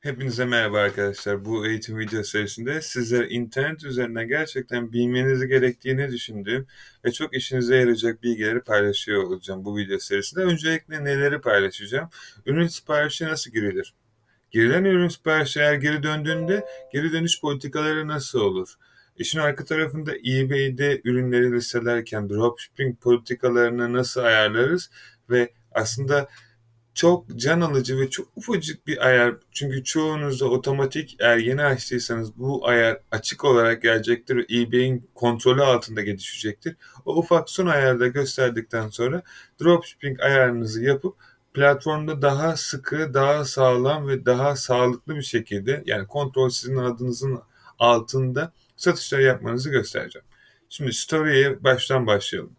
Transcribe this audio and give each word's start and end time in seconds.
Hepinize 0.00 0.44
merhaba 0.44 0.78
arkadaşlar. 0.78 1.44
Bu 1.44 1.66
eğitim 1.66 1.98
video 1.98 2.22
serisinde 2.22 2.82
sizlere 2.82 3.28
internet 3.28 3.84
üzerinden 3.84 4.28
gerçekten 4.28 4.92
bilmeniz 4.92 5.46
gerektiğini 5.46 6.12
düşündüğüm 6.12 6.66
ve 7.04 7.12
çok 7.12 7.36
işinize 7.36 7.76
yarayacak 7.76 8.22
bilgileri 8.22 8.60
paylaşıyor 8.60 9.22
olacağım 9.22 9.64
bu 9.64 9.76
video 9.76 9.98
serisinde. 9.98 10.44
Öncelikle 10.44 11.04
neleri 11.04 11.40
paylaşacağım? 11.40 12.08
Ürün 12.46 12.66
siparişi 12.66 13.24
nasıl 13.24 13.50
girilir? 13.50 13.94
Girilen 14.50 14.84
ürün 14.84 15.08
siparişi 15.08 15.60
eğer 15.60 15.74
geri 15.74 16.02
döndüğünde 16.02 16.64
geri 16.92 17.12
dönüş 17.12 17.40
politikaları 17.40 18.08
nasıl 18.08 18.40
olur? 18.40 18.74
İşin 19.16 19.38
arka 19.38 19.64
tarafında 19.64 20.12
eBay'de 20.16 21.00
ürünleri 21.04 21.52
listelerken 21.52 22.28
dropshipping 22.30 23.00
politikalarını 23.00 23.92
nasıl 23.92 24.20
ayarlarız 24.20 24.90
ve 25.30 25.52
aslında 25.72 26.28
çok 27.00 27.36
can 27.36 27.60
alıcı 27.60 27.98
ve 27.98 28.10
çok 28.10 28.28
ufacık 28.36 28.86
bir 28.86 29.06
ayar. 29.06 29.34
Çünkü 29.52 29.84
çoğunuzda 29.84 30.46
otomatik 30.46 31.16
eğer 31.20 31.36
yeni 31.36 31.62
açtıysanız 31.62 32.38
bu 32.38 32.68
ayar 32.68 33.00
açık 33.10 33.44
olarak 33.44 33.82
gelecektir 33.82 34.36
ve 34.36 34.46
eBay'in 34.50 35.10
kontrolü 35.14 35.62
altında 35.62 36.00
gelişecektir. 36.00 36.76
O 37.04 37.16
ufak 37.16 37.50
son 37.50 37.66
ayarda 37.66 38.06
gösterdikten 38.06 38.88
sonra 38.88 39.22
dropshipping 39.62 40.20
ayarınızı 40.20 40.84
yapıp 40.84 41.14
platformda 41.54 42.22
daha 42.22 42.56
sıkı, 42.56 43.14
daha 43.14 43.44
sağlam 43.44 44.08
ve 44.08 44.26
daha 44.26 44.56
sağlıklı 44.56 45.16
bir 45.16 45.22
şekilde 45.22 45.82
yani 45.86 46.06
kontrol 46.06 46.48
sizin 46.50 46.76
adınızın 46.76 47.40
altında 47.78 48.52
satışlar 48.76 49.18
yapmanızı 49.18 49.70
göstereceğim. 49.70 50.26
Şimdi 50.68 50.92
story'e 50.92 51.64
baştan 51.64 52.06
başlayalım. 52.06 52.52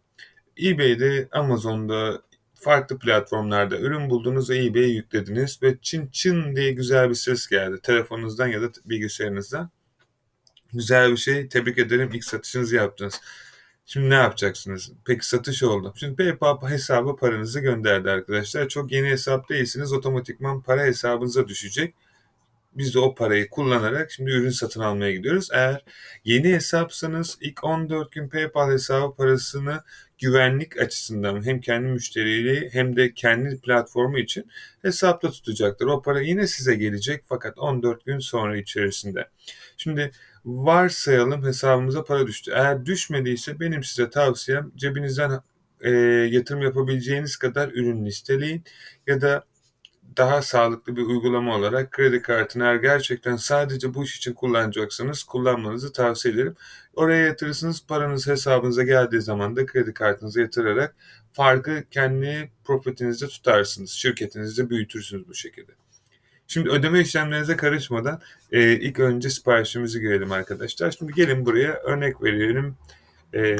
eBay'de, 0.63 1.27
Amazon'da, 1.31 2.21
farklı 2.61 2.99
platformlarda 2.99 3.77
ürün 3.79 4.09
buldunuz 4.09 4.51
eBay'e 4.51 4.87
yüklediniz 4.87 5.63
ve 5.63 5.77
çın 5.81 6.07
çın 6.07 6.55
diye 6.55 6.71
güzel 6.71 7.09
bir 7.09 7.15
ses 7.15 7.47
geldi 7.47 7.79
telefonunuzdan 7.83 8.47
ya 8.47 8.61
da 8.61 8.71
bilgisayarınızdan. 8.85 9.69
Güzel 10.73 11.11
bir 11.11 11.17
şey. 11.17 11.47
Tebrik 11.47 11.77
ederim. 11.77 12.09
İlk 12.13 12.23
satışınızı 12.23 12.75
yaptınız. 12.75 13.21
Şimdi 13.85 14.09
ne 14.09 14.15
yapacaksınız? 14.15 14.91
Peki 15.05 15.27
satış 15.27 15.63
oldu. 15.63 15.93
Şimdi 15.95 16.15
PayPal 16.15 16.69
hesabı 16.69 17.15
paranızı 17.15 17.59
gönderdi 17.59 18.09
arkadaşlar. 18.09 18.69
Çok 18.69 18.91
yeni 18.91 19.09
hesap 19.09 19.49
değilsiniz. 19.49 19.93
Otomatikman 19.93 20.61
para 20.61 20.83
hesabınıza 20.83 21.47
düşecek. 21.47 21.95
Biz 22.73 22.93
de 22.95 22.99
o 22.99 23.15
parayı 23.15 23.49
kullanarak 23.49 24.11
şimdi 24.11 24.31
ürün 24.31 24.49
satın 24.49 24.81
almaya 24.81 25.11
gidiyoruz. 25.11 25.49
Eğer 25.53 25.83
yeni 26.25 26.53
hesapsanız 26.53 27.37
ilk 27.41 27.63
14 27.63 28.11
gün 28.11 28.29
PayPal 28.29 28.71
hesabı 28.71 29.15
parasını 29.15 29.83
güvenlik 30.17 30.79
açısından 30.79 31.45
hem 31.45 31.61
kendi 31.61 31.87
müşterileri 31.87 32.69
hem 32.73 32.95
de 32.95 33.13
kendi 33.13 33.61
platformu 33.61 34.19
için 34.19 34.51
hesapta 34.81 35.31
tutacaktır. 35.31 35.85
O 35.85 36.01
para 36.01 36.21
yine 36.21 36.47
size 36.47 36.75
gelecek 36.75 37.23
fakat 37.25 37.59
14 37.59 38.05
gün 38.05 38.19
sonra 38.19 38.57
içerisinde. 38.57 39.29
Şimdi 39.77 40.11
varsayalım 40.45 41.45
hesabımıza 41.45 42.03
para 42.03 42.27
düştü. 42.27 42.51
Eğer 42.55 42.85
düşmediyse 42.85 43.59
benim 43.59 43.83
size 43.83 44.09
tavsiyem 44.09 44.71
cebinizden 44.75 45.41
e, 45.81 45.91
yatırım 46.31 46.61
yapabileceğiniz 46.61 47.35
kadar 47.35 47.69
ürün 47.69 48.05
listeleyin 48.05 48.63
ya 49.07 49.21
da 49.21 49.45
daha 50.17 50.41
sağlıklı 50.41 50.95
bir 50.95 51.01
uygulama 51.01 51.55
olarak 51.55 51.91
kredi 51.91 52.21
kartını 52.21 52.63
eğer 52.63 52.75
gerçekten 52.75 53.35
sadece 53.35 53.93
bu 53.93 54.03
iş 54.03 54.17
için 54.17 54.33
kullanacaksanız 54.33 55.23
kullanmanızı 55.23 55.93
tavsiye 55.93 56.33
ederim. 56.33 56.55
Oraya 56.95 57.25
yatırırsınız 57.25 57.85
paranız 57.87 58.27
hesabınıza 58.27 58.83
geldiği 58.83 59.21
zaman 59.21 59.55
da 59.55 59.65
kredi 59.65 59.93
kartınıza 59.93 60.41
yatırarak 60.41 60.95
farkı 61.33 61.83
kendi 61.91 62.51
profitinizde 62.63 63.27
tutarsınız. 63.27 63.91
Şirketinizde 63.91 64.69
büyütürsünüz 64.69 65.27
bu 65.27 65.33
şekilde. 65.33 65.71
Şimdi 66.47 66.69
ödeme 66.69 67.01
işlemlerinize 67.01 67.55
karışmadan 67.55 68.21
e, 68.51 68.71
ilk 68.73 68.99
önce 68.99 69.29
siparişimizi 69.29 69.99
girelim 69.99 70.31
arkadaşlar. 70.31 70.91
Şimdi 70.91 71.13
gelin 71.13 71.45
buraya 71.45 71.73
örnek 71.73 72.23
verelim. 72.23 72.75
E, 73.33 73.57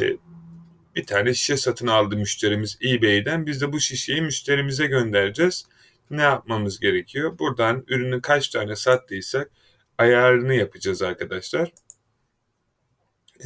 bir 0.96 1.06
tane 1.06 1.34
şişe 1.34 1.58
satın 1.58 1.88
aldı 1.88 2.18
müşterimiz 2.18 2.78
eBay'den. 2.84 3.46
Biz 3.46 3.62
de 3.62 3.74
bu 3.74 3.80
şişeyi 3.80 4.22
müşterimize 4.22 4.88
göndereceğiz 4.88 5.66
ne 6.12 6.22
yapmamız 6.22 6.80
gerekiyor? 6.80 7.40
Buradan 7.40 7.84
ürünü 7.88 8.22
kaç 8.22 8.50
tane 8.50 8.76
sattıysak 8.76 9.52
ayarını 9.98 10.56
yapacağız 10.56 11.02
arkadaşlar. 11.02 11.74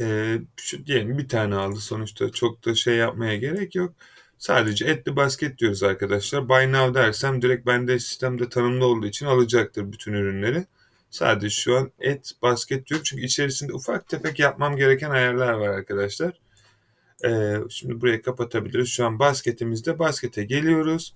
Ee, 0.00 0.38
şu 0.56 0.86
diyelim 0.86 1.18
bir 1.18 1.28
tane 1.28 1.54
aldı 1.54 1.80
sonuçta 1.80 2.32
çok 2.32 2.64
da 2.64 2.74
şey 2.74 2.96
yapmaya 2.96 3.36
gerek 3.36 3.74
yok. 3.74 3.94
Sadece 4.38 4.84
etli 4.84 5.16
basket 5.16 5.58
diyoruz 5.58 5.82
arkadaşlar. 5.82 6.48
Buy 6.48 6.72
now 6.72 6.94
dersem 6.94 7.42
direkt 7.42 7.66
bende 7.66 7.98
sistemde 7.98 8.48
tanımlı 8.48 8.86
olduğu 8.86 9.06
için 9.06 9.26
alacaktır 9.26 9.92
bütün 9.92 10.12
ürünleri. 10.12 10.66
Sadece 11.10 11.50
şu 11.50 11.76
an 11.76 11.92
et 12.00 12.32
basket 12.42 12.86
diyor. 12.86 13.00
Çünkü 13.04 13.24
içerisinde 13.24 13.72
ufak 13.72 14.08
tefek 14.08 14.38
yapmam 14.38 14.76
gereken 14.76 15.10
ayarlar 15.10 15.52
var 15.52 15.68
arkadaşlar. 15.68 16.32
Ee, 17.24 17.56
şimdi 17.70 18.00
burayı 18.00 18.22
kapatabiliriz. 18.22 18.88
Şu 18.88 19.06
an 19.06 19.18
basketimizde 19.18 19.98
baskete 19.98 20.44
geliyoruz. 20.44 21.14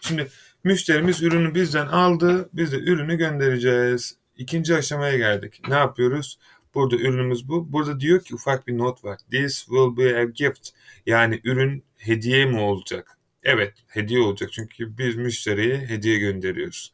Şimdi 0.00 0.28
Müşterimiz 0.66 1.22
ürünü 1.22 1.54
bizden 1.54 1.86
aldı. 1.86 2.48
Biz 2.52 2.72
de 2.72 2.76
ürünü 2.76 3.16
göndereceğiz. 3.16 4.16
İkinci 4.36 4.74
aşamaya 4.74 5.16
geldik. 5.16 5.60
Ne 5.68 5.74
yapıyoruz? 5.74 6.38
Burada 6.74 6.96
ürünümüz 6.96 7.48
bu. 7.48 7.72
Burada 7.72 8.00
diyor 8.00 8.20
ki 8.20 8.34
ufak 8.34 8.66
bir 8.66 8.78
not 8.78 9.04
var. 9.04 9.18
This 9.30 9.58
will 9.58 9.96
be 9.96 10.18
a 10.18 10.24
gift. 10.24 10.68
Yani 11.06 11.40
ürün 11.44 11.84
hediye 11.96 12.46
mi 12.46 12.60
olacak? 12.60 13.18
Evet 13.42 13.72
hediye 13.86 14.20
olacak 14.20 14.52
çünkü 14.52 14.98
biz 14.98 15.16
müşteriye 15.16 15.78
hediye 15.78 16.18
gönderiyoruz. 16.18 16.92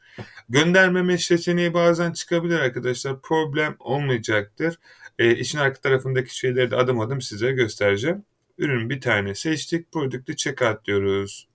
Göndermeme 0.48 1.18
seçeneği 1.18 1.74
bazen 1.74 2.12
çıkabilir 2.12 2.58
arkadaşlar. 2.58 3.20
Problem 3.22 3.76
olmayacaktır. 3.78 4.78
E, 5.18 5.34
işin 5.36 5.58
arka 5.58 5.80
tarafındaki 5.80 6.36
şeyleri 6.36 6.70
de 6.70 6.76
adım 6.76 7.00
adım 7.00 7.20
size 7.20 7.52
göstereceğim. 7.52 8.24
Ürün 8.58 8.90
bir 8.90 9.00
tane 9.00 9.34
seçtik. 9.34 9.92
Product'ı 9.92 10.36
checkout 10.36 10.84
diyoruz. 10.84 11.51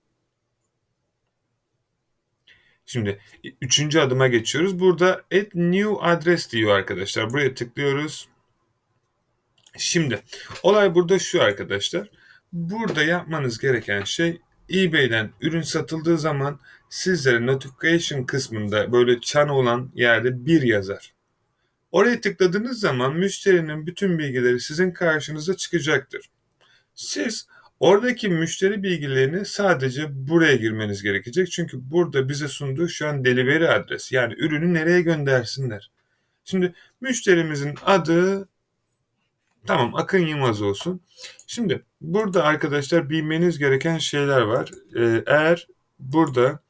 Şimdi 2.90 3.18
üçüncü 3.62 4.00
adıma 4.00 4.28
geçiyoruz. 4.28 4.80
Burada 4.80 5.22
add 5.32 5.46
new 5.54 5.90
address 6.00 6.52
diyor 6.52 6.76
arkadaşlar. 6.76 7.30
Buraya 7.30 7.54
tıklıyoruz. 7.54 8.28
Şimdi 9.78 10.22
olay 10.62 10.94
burada 10.94 11.18
şu 11.18 11.42
arkadaşlar. 11.42 12.10
Burada 12.52 13.04
yapmanız 13.04 13.58
gereken 13.58 14.04
şey 14.04 14.40
eBay'den 14.70 15.30
ürün 15.40 15.62
satıldığı 15.62 16.18
zaman 16.18 16.60
sizlere 16.90 17.46
notification 17.46 18.24
kısmında 18.24 18.92
böyle 18.92 19.20
çan 19.20 19.48
olan 19.48 19.90
yerde 19.94 20.46
bir 20.46 20.62
yazar. 20.62 21.14
Oraya 21.92 22.20
tıkladığınız 22.20 22.80
zaman 22.80 23.16
müşterinin 23.16 23.86
bütün 23.86 24.18
bilgileri 24.18 24.60
sizin 24.60 24.90
karşınıza 24.90 25.56
çıkacaktır. 25.56 26.30
Siz 26.94 27.46
Oradaki 27.80 28.28
müşteri 28.28 28.82
bilgilerini 28.82 29.44
sadece 29.46 30.28
buraya 30.28 30.56
girmeniz 30.56 31.02
gerekecek. 31.02 31.50
Çünkü 31.50 31.90
burada 31.90 32.28
bize 32.28 32.48
sunduğu 32.48 32.88
şu 32.88 33.08
an 33.08 33.24
delivery 33.24 33.68
adres. 33.68 34.12
Yani 34.12 34.34
ürünü 34.34 34.74
nereye 34.74 35.02
göndersinler. 35.02 35.90
Şimdi 36.44 36.74
müşterimizin 37.00 37.74
adı 37.86 38.48
tamam 39.66 39.94
Akın 39.94 40.18
Yılmaz 40.26 40.62
olsun. 40.62 41.00
Şimdi 41.46 41.84
burada 42.00 42.44
arkadaşlar 42.44 43.10
bilmeniz 43.10 43.58
gereken 43.58 43.98
şeyler 43.98 44.40
var. 44.40 44.70
Ee, 44.96 45.22
eğer 45.26 45.68
burada 45.98 46.60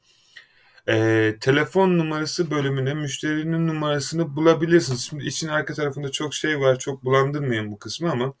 e, 0.87 1.35
telefon 1.41 1.97
numarası 1.97 2.51
bölümüne 2.51 2.93
müşterinin 2.93 3.67
numarasını 3.67 4.35
bulabilirsiniz. 4.35 5.01
Şimdi 5.01 5.25
için 5.25 5.47
arka 5.47 5.73
tarafında 5.73 6.11
çok 6.11 6.33
şey 6.33 6.59
var. 6.59 6.79
Çok 6.79 7.03
bulandırmayın 7.05 7.71
bu 7.71 7.79
kısmı 7.79 8.11
ama 8.11 8.33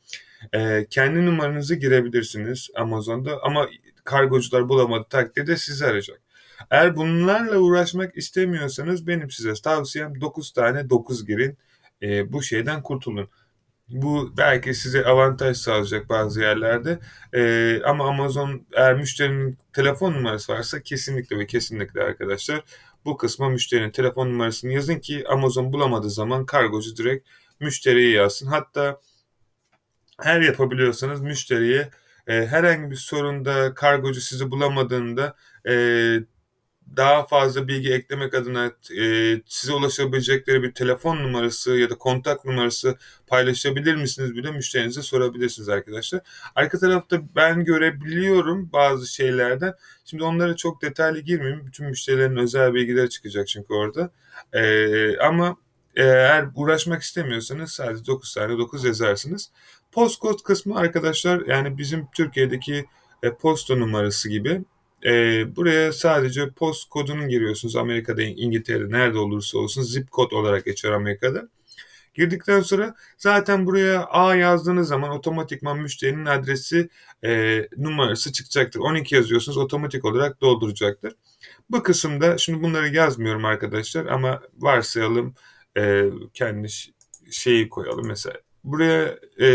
e, 0.53 0.87
kendi 0.89 1.25
numaranızı 1.25 1.75
girebilirsiniz 1.75 2.69
Amazon'da 2.75 3.43
ama 3.43 3.67
kargocular 4.03 4.69
bulamadı 4.69 5.05
takdirde 5.09 5.57
sizi 5.57 5.85
arayacak. 5.85 6.21
Eğer 6.71 6.95
bunlarla 6.95 7.57
uğraşmak 7.57 8.17
istemiyorsanız 8.17 9.07
benim 9.07 9.31
size 9.31 9.53
tavsiyem 9.53 10.21
9 10.21 10.51
tane 10.51 10.89
9 10.89 11.25
girin. 11.25 11.57
E, 12.01 12.33
bu 12.33 12.43
şeyden 12.43 12.83
kurtulun. 12.83 13.29
Bu 13.89 14.33
belki 14.37 14.73
size 14.73 15.05
avantaj 15.05 15.57
sağlayacak 15.57 16.09
bazı 16.09 16.41
yerlerde. 16.41 16.99
E, 17.33 17.81
ama 17.85 18.07
Amazon 18.09 18.67
eğer 18.73 18.95
müşterinin 18.95 19.57
telefon 19.73 20.13
numarası 20.13 20.53
varsa 20.53 20.81
kesinlikle 20.81 21.39
ve 21.39 21.47
kesinlikle 21.47 22.03
arkadaşlar 22.03 22.63
bu 23.05 23.17
kısma 23.17 23.49
müşterinin 23.49 23.91
telefon 23.91 24.29
numarasını 24.29 24.73
yazın 24.73 24.99
ki 24.99 25.23
Amazon 25.29 25.73
bulamadığı 25.73 26.09
zaman 26.09 26.45
kargocu 26.45 26.97
direkt 26.97 27.27
müşteriye 27.59 28.11
yazsın. 28.11 28.47
Hatta 28.47 28.99
her 30.21 30.41
yapabiliyorsanız 30.41 31.21
müşteriye 31.21 31.89
e, 32.27 32.45
herhangi 32.47 32.91
bir 32.91 32.95
sorunda 32.95 33.73
kargocu 33.73 34.21
sizi 34.21 34.51
bulamadığında 34.51 35.35
e, 35.67 35.73
daha 36.97 37.25
fazla 37.25 37.67
bilgi 37.67 37.93
eklemek 37.93 38.33
adına 38.33 38.71
e, 38.97 39.35
size 39.45 39.73
ulaşabilecekleri 39.73 40.63
bir 40.63 40.73
telefon 40.73 41.17
numarası 41.17 41.71
ya 41.71 41.89
da 41.89 41.97
kontak 41.97 42.45
numarası 42.45 42.97
paylaşabilir 43.27 43.95
misiniz 43.95 44.35
bile 44.35 44.51
müşterinize 44.51 45.01
sorabilirsiniz 45.01 45.69
arkadaşlar. 45.69 46.21
Arka 46.55 46.79
tarafta 46.79 47.21
ben 47.35 47.65
görebiliyorum 47.65 48.69
bazı 48.73 49.07
şeylerden. 49.07 49.73
Şimdi 50.05 50.23
onlara 50.23 50.55
çok 50.55 50.81
detaylı 50.81 51.19
girmeyeyim. 51.19 51.67
Bütün 51.67 51.85
müşterilerin 51.85 52.37
özel 52.37 52.73
bilgileri 52.73 53.09
çıkacak 53.09 53.47
çünkü 53.47 53.73
orada. 53.73 54.11
E, 54.53 55.17
ama 55.17 55.57
eğer 55.95 56.45
uğraşmak 56.55 57.01
istemiyorsanız 57.01 57.71
sadece 57.71 58.05
9 58.05 58.33
tane 58.33 58.57
9 58.57 58.85
yazarsınız. 58.85 59.51
Postcode 59.91 60.43
kısmı 60.43 60.77
arkadaşlar 60.77 61.45
yani 61.47 61.77
bizim 61.77 62.07
Türkiye'deki 62.15 62.85
e, 63.23 63.33
posta 63.33 63.75
numarası 63.75 64.29
gibi. 64.29 64.61
E, 65.05 65.11
buraya 65.55 65.93
sadece 65.93 66.49
post 66.49 66.89
kodunu 66.89 67.27
giriyorsunuz. 67.27 67.75
Amerika'da, 67.75 68.21
İngiltere'de 68.21 68.91
nerede 68.91 69.17
olursa 69.17 69.57
olsun 69.57 69.81
zip 69.81 70.11
kod 70.11 70.31
olarak 70.31 70.65
geçer 70.65 70.91
Amerika'da. 70.91 71.49
Girdikten 72.13 72.61
sonra 72.61 72.95
zaten 73.17 73.65
buraya 73.65 74.05
A 74.05 74.35
yazdığınız 74.35 74.87
zaman 74.87 75.09
otomatikman 75.09 75.79
müşterinin 75.79 76.25
adresi 76.25 76.89
e, 77.25 77.61
numarası 77.77 78.31
çıkacaktır. 78.33 78.79
12 78.79 79.15
yazıyorsunuz 79.15 79.57
otomatik 79.57 80.05
olarak 80.05 80.41
dolduracaktır. 80.41 81.13
Bu 81.69 81.83
kısımda 81.83 82.37
şimdi 82.37 82.63
bunları 82.63 82.95
yazmıyorum 82.95 83.45
arkadaşlar 83.45 84.05
ama 84.05 84.41
varsayalım 84.57 85.35
e, 85.77 86.05
kendi 86.33 86.67
şeyi 87.31 87.69
koyalım 87.69 88.07
mesela. 88.07 88.48
Buraya 88.63 89.19
e, 89.41 89.49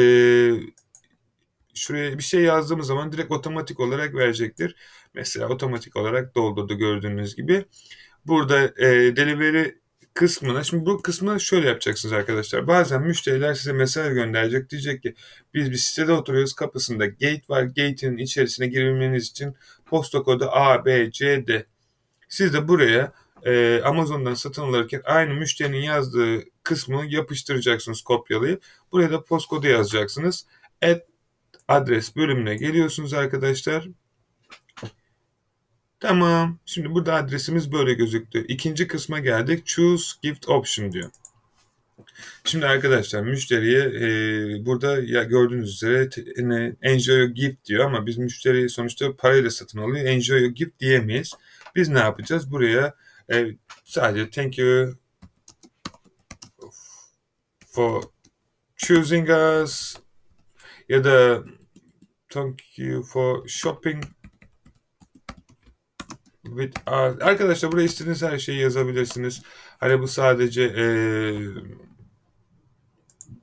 şuraya 1.74 2.18
bir 2.18 2.22
şey 2.22 2.42
yazdığımız 2.42 2.86
zaman 2.86 3.12
direkt 3.12 3.32
otomatik 3.32 3.80
olarak 3.80 4.14
verecektir. 4.14 4.76
Mesela 5.14 5.48
otomatik 5.48 5.96
olarak 5.96 6.34
doldurdu 6.34 6.78
gördüğünüz 6.78 7.36
gibi. 7.36 7.64
Burada 8.26 8.62
e, 8.64 9.16
delivery 9.16 9.70
kısmına 10.14 10.64
şimdi 10.64 10.86
bu 10.86 11.02
kısmı 11.02 11.40
şöyle 11.40 11.68
yapacaksınız 11.68 12.12
arkadaşlar. 12.12 12.66
Bazen 12.66 13.02
müşteriler 13.02 13.54
size 13.54 13.72
mesaj 13.72 14.14
gönderecek. 14.14 14.70
Diyecek 14.70 15.02
ki 15.02 15.14
biz 15.54 15.70
bir 15.70 15.76
sitede 15.76 16.12
oturuyoruz 16.12 16.52
kapısında 16.54 17.06
gate 17.06 17.42
var. 17.48 17.62
Gate'in 17.62 18.16
içerisine 18.16 18.66
girilmeniz 18.66 19.30
için 19.30 19.54
posta 19.86 20.22
kodu 20.22 20.48
A, 20.50 20.84
B, 20.84 21.10
C, 21.12 21.46
D. 21.46 21.66
Siz 22.28 22.52
de 22.54 22.68
buraya 22.68 23.12
e, 23.44 23.80
Amazon'dan 23.84 24.34
satın 24.34 24.62
alırken 24.62 25.02
aynı 25.04 25.34
müşterinin 25.34 25.82
yazdığı 25.82 26.44
kısmı 26.62 27.06
yapıştıracaksınız 27.08 28.02
kopyalayıp. 28.02 28.62
Buraya 28.94 29.10
da 29.10 29.24
post 29.24 29.48
kodu 29.48 29.66
yazacaksınız. 29.66 30.46
Et 30.82 31.06
adres 31.68 32.16
bölümüne 32.16 32.54
geliyorsunuz 32.56 33.14
arkadaşlar. 33.14 33.88
Tamam. 36.00 36.58
Şimdi 36.66 36.94
burada 36.94 37.14
adresimiz 37.14 37.72
böyle 37.72 37.94
gözüktü. 37.94 38.46
İkinci 38.46 38.86
kısma 38.86 39.18
geldik. 39.18 39.66
Choose 39.66 40.12
Gift 40.22 40.48
Option 40.48 40.92
diyor. 40.92 41.10
Şimdi 42.44 42.66
arkadaşlar 42.66 43.22
müşteriye 43.22 43.80
e, 43.80 44.66
burada 44.66 45.02
ya 45.02 45.22
gördüğünüz 45.22 45.70
üzere 45.74 46.08
ne, 46.36 46.76
enjoy 46.82 47.18
your 47.18 47.28
gift 47.28 47.64
diyor 47.64 47.84
ama 47.84 48.06
biz 48.06 48.18
müşteriyi 48.18 48.68
sonuçta 48.68 49.16
parayla 49.16 49.50
satın 49.50 49.78
alıyor. 49.78 50.06
Enjoy 50.06 50.40
your 50.40 50.50
gift 50.50 50.80
diyemeyiz. 50.80 51.32
Biz 51.76 51.88
ne 51.88 51.98
yapacağız? 51.98 52.50
Buraya 52.50 52.94
e, 53.32 53.46
sadece 53.84 54.30
thank 54.30 54.58
you 54.58 54.94
for 57.66 58.13
choosing 58.84 59.30
us 59.30 59.96
ya 60.88 61.04
da 61.04 61.42
thank 62.30 62.78
you 62.78 63.02
for 63.02 63.48
shopping 63.48 64.04
with 66.44 66.78
us. 66.78 67.22
Arkadaşlar 67.22 67.72
buraya 67.72 67.84
istediğiniz 67.84 68.22
her 68.22 68.38
şeyi 68.38 68.60
yazabilirsiniz. 68.60 69.42
Hani 69.78 70.00
bu 70.00 70.08
sadece 70.08 70.62
e, 70.62 70.86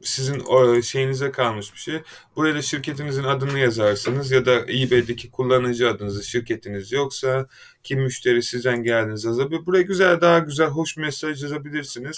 sizin 0.02 0.82
şeyinize 0.82 1.32
kalmış 1.32 1.74
bir 1.74 1.80
şey. 1.80 2.02
Buraya 2.36 2.56
da 2.56 2.62
şirketinizin 2.62 3.24
adını 3.24 3.60
yazarsınız 3.60 4.32
ya 4.32 4.46
da 4.46 4.52
eBay'deki 4.62 5.32
kullanıcı 5.32 5.90
adınızı 5.90 6.24
şirketiniz 6.24 6.92
yoksa 6.92 7.48
kim 7.84 8.02
müşteri 8.02 8.44
sizden 8.44 8.84
geldiğiniz 8.84 9.24
yazabilir. 9.24 9.66
Buraya 9.66 9.82
güzel 9.82 10.22
daha 10.22 10.40
güzel 10.40 10.68
hoş 10.68 10.98
mesaj 10.98 11.44
yazabilirsiniz. 11.44 12.18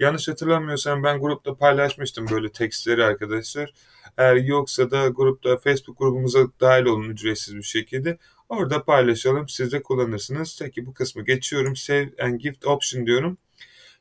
Yanlış 0.00 0.28
hatırlamıyorsam 0.28 1.02
ben 1.02 1.20
grupta 1.20 1.56
paylaşmıştım 1.56 2.26
böyle 2.30 2.52
tekstleri 2.52 3.04
arkadaşlar. 3.04 3.72
Eğer 4.16 4.36
yoksa 4.36 4.90
da 4.90 5.08
grupta 5.08 5.56
Facebook 5.56 5.98
grubumuza 5.98 6.46
dahil 6.60 6.84
olun 6.84 7.10
ücretsiz 7.10 7.56
bir 7.56 7.62
şekilde. 7.62 8.18
Orada 8.48 8.84
paylaşalım. 8.84 9.48
Siz 9.48 9.72
de 9.72 9.82
kullanırsınız. 9.82 10.58
Peki 10.62 10.86
bu 10.86 10.94
kısmı 10.94 11.24
geçiyorum. 11.24 11.76
Save 11.76 12.10
and 12.20 12.40
Gift 12.40 12.66
Option 12.66 13.06
diyorum. 13.06 13.38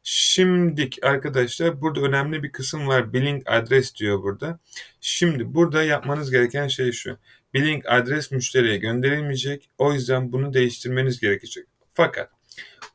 Şimdik 0.04 1.04
arkadaşlar 1.04 1.82
burada 1.82 2.02
önemli 2.02 2.44
bir 2.44 2.52
kısım 2.52 2.88
var. 2.88 3.14
Billing 3.14 3.44
adres 3.46 3.96
diyor 3.96 4.24
burada. 4.24 4.60
Şimdi 5.02 5.54
burada 5.54 5.84
yapmanız 5.84 6.32
gereken 6.32 6.68
şey 6.68 6.92
şu. 6.92 7.18
Billing 7.54 7.84
adres 7.88 8.32
müşteriye 8.32 8.78
gönderilmeyecek. 8.78 9.70
O 9.78 9.94
yüzden 9.94 10.32
bunu 10.32 10.54
değiştirmeniz 10.54 11.20
gerekecek. 11.20 11.66
Fakat 11.94 12.30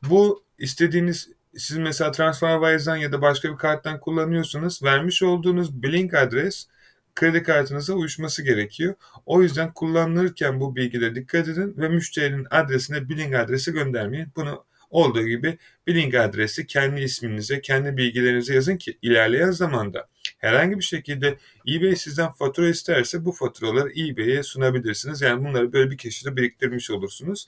bu 0.09 0.43
istediğiniz 0.59 1.29
siz 1.57 1.77
mesela 1.77 2.11
TransferWise'dan 2.11 2.95
ya 2.97 3.11
da 3.11 3.21
başka 3.21 3.51
bir 3.51 3.57
karttan 3.57 3.99
kullanıyorsanız 3.99 4.83
vermiş 4.83 5.23
olduğunuz 5.23 5.83
billing 5.83 6.13
adres 6.13 6.67
kredi 7.15 7.43
kartınıza 7.43 7.93
uyuşması 7.93 8.43
gerekiyor. 8.43 8.95
O 9.25 9.41
yüzden 9.41 9.73
kullanılırken 9.73 10.59
bu 10.59 10.75
bilgilere 10.75 11.15
dikkat 11.15 11.47
edin 11.47 11.75
ve 11.77 11.89
müşterinin 11.89 12.47
adresine 12.51 13.09
billing 13.09 13.35
adresi 13.35 13.71
göndermeyin. 13.71 14.27
Bunu 14.35 14.65
olduğu 14.89 15.23
gibi 15.27 15.57
billing 15.87 16.15
adresi 16.15 16.67
kendi 16.67 17.01
isminize, 17.01 17.61
kendi 17.61 17.97
bilgilerinize 17.97 18.53
yazın 18.53 18.77
ki 18.77 18.97
ilerleyen 19.01 19.51
zamanda 19.51 20.07
herhangi 20.37 20.77
bir 20.77 20.83
şekilde 20.83 21.37
eBay 21.69 21.95
sizden 21.95 22.31
fatura 22.31 22.69
isterse 22.69 23.25
bu 23.25 23.31
faturaları 23.31 23.91
eBay'e 23.99 24.43
sunabilirsiniz. 24.43 25.21
Yani 25.21 25.45
bunları 25.45 25.73
böyle 25.73 25.91
bir 25.91 25.97
köşede 25.97 26.35
biriktirmiş 26.35 26.91
olursunuz. 26.91 27.47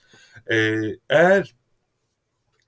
Ee, 0.50 0.80
eğer 1.10 1.54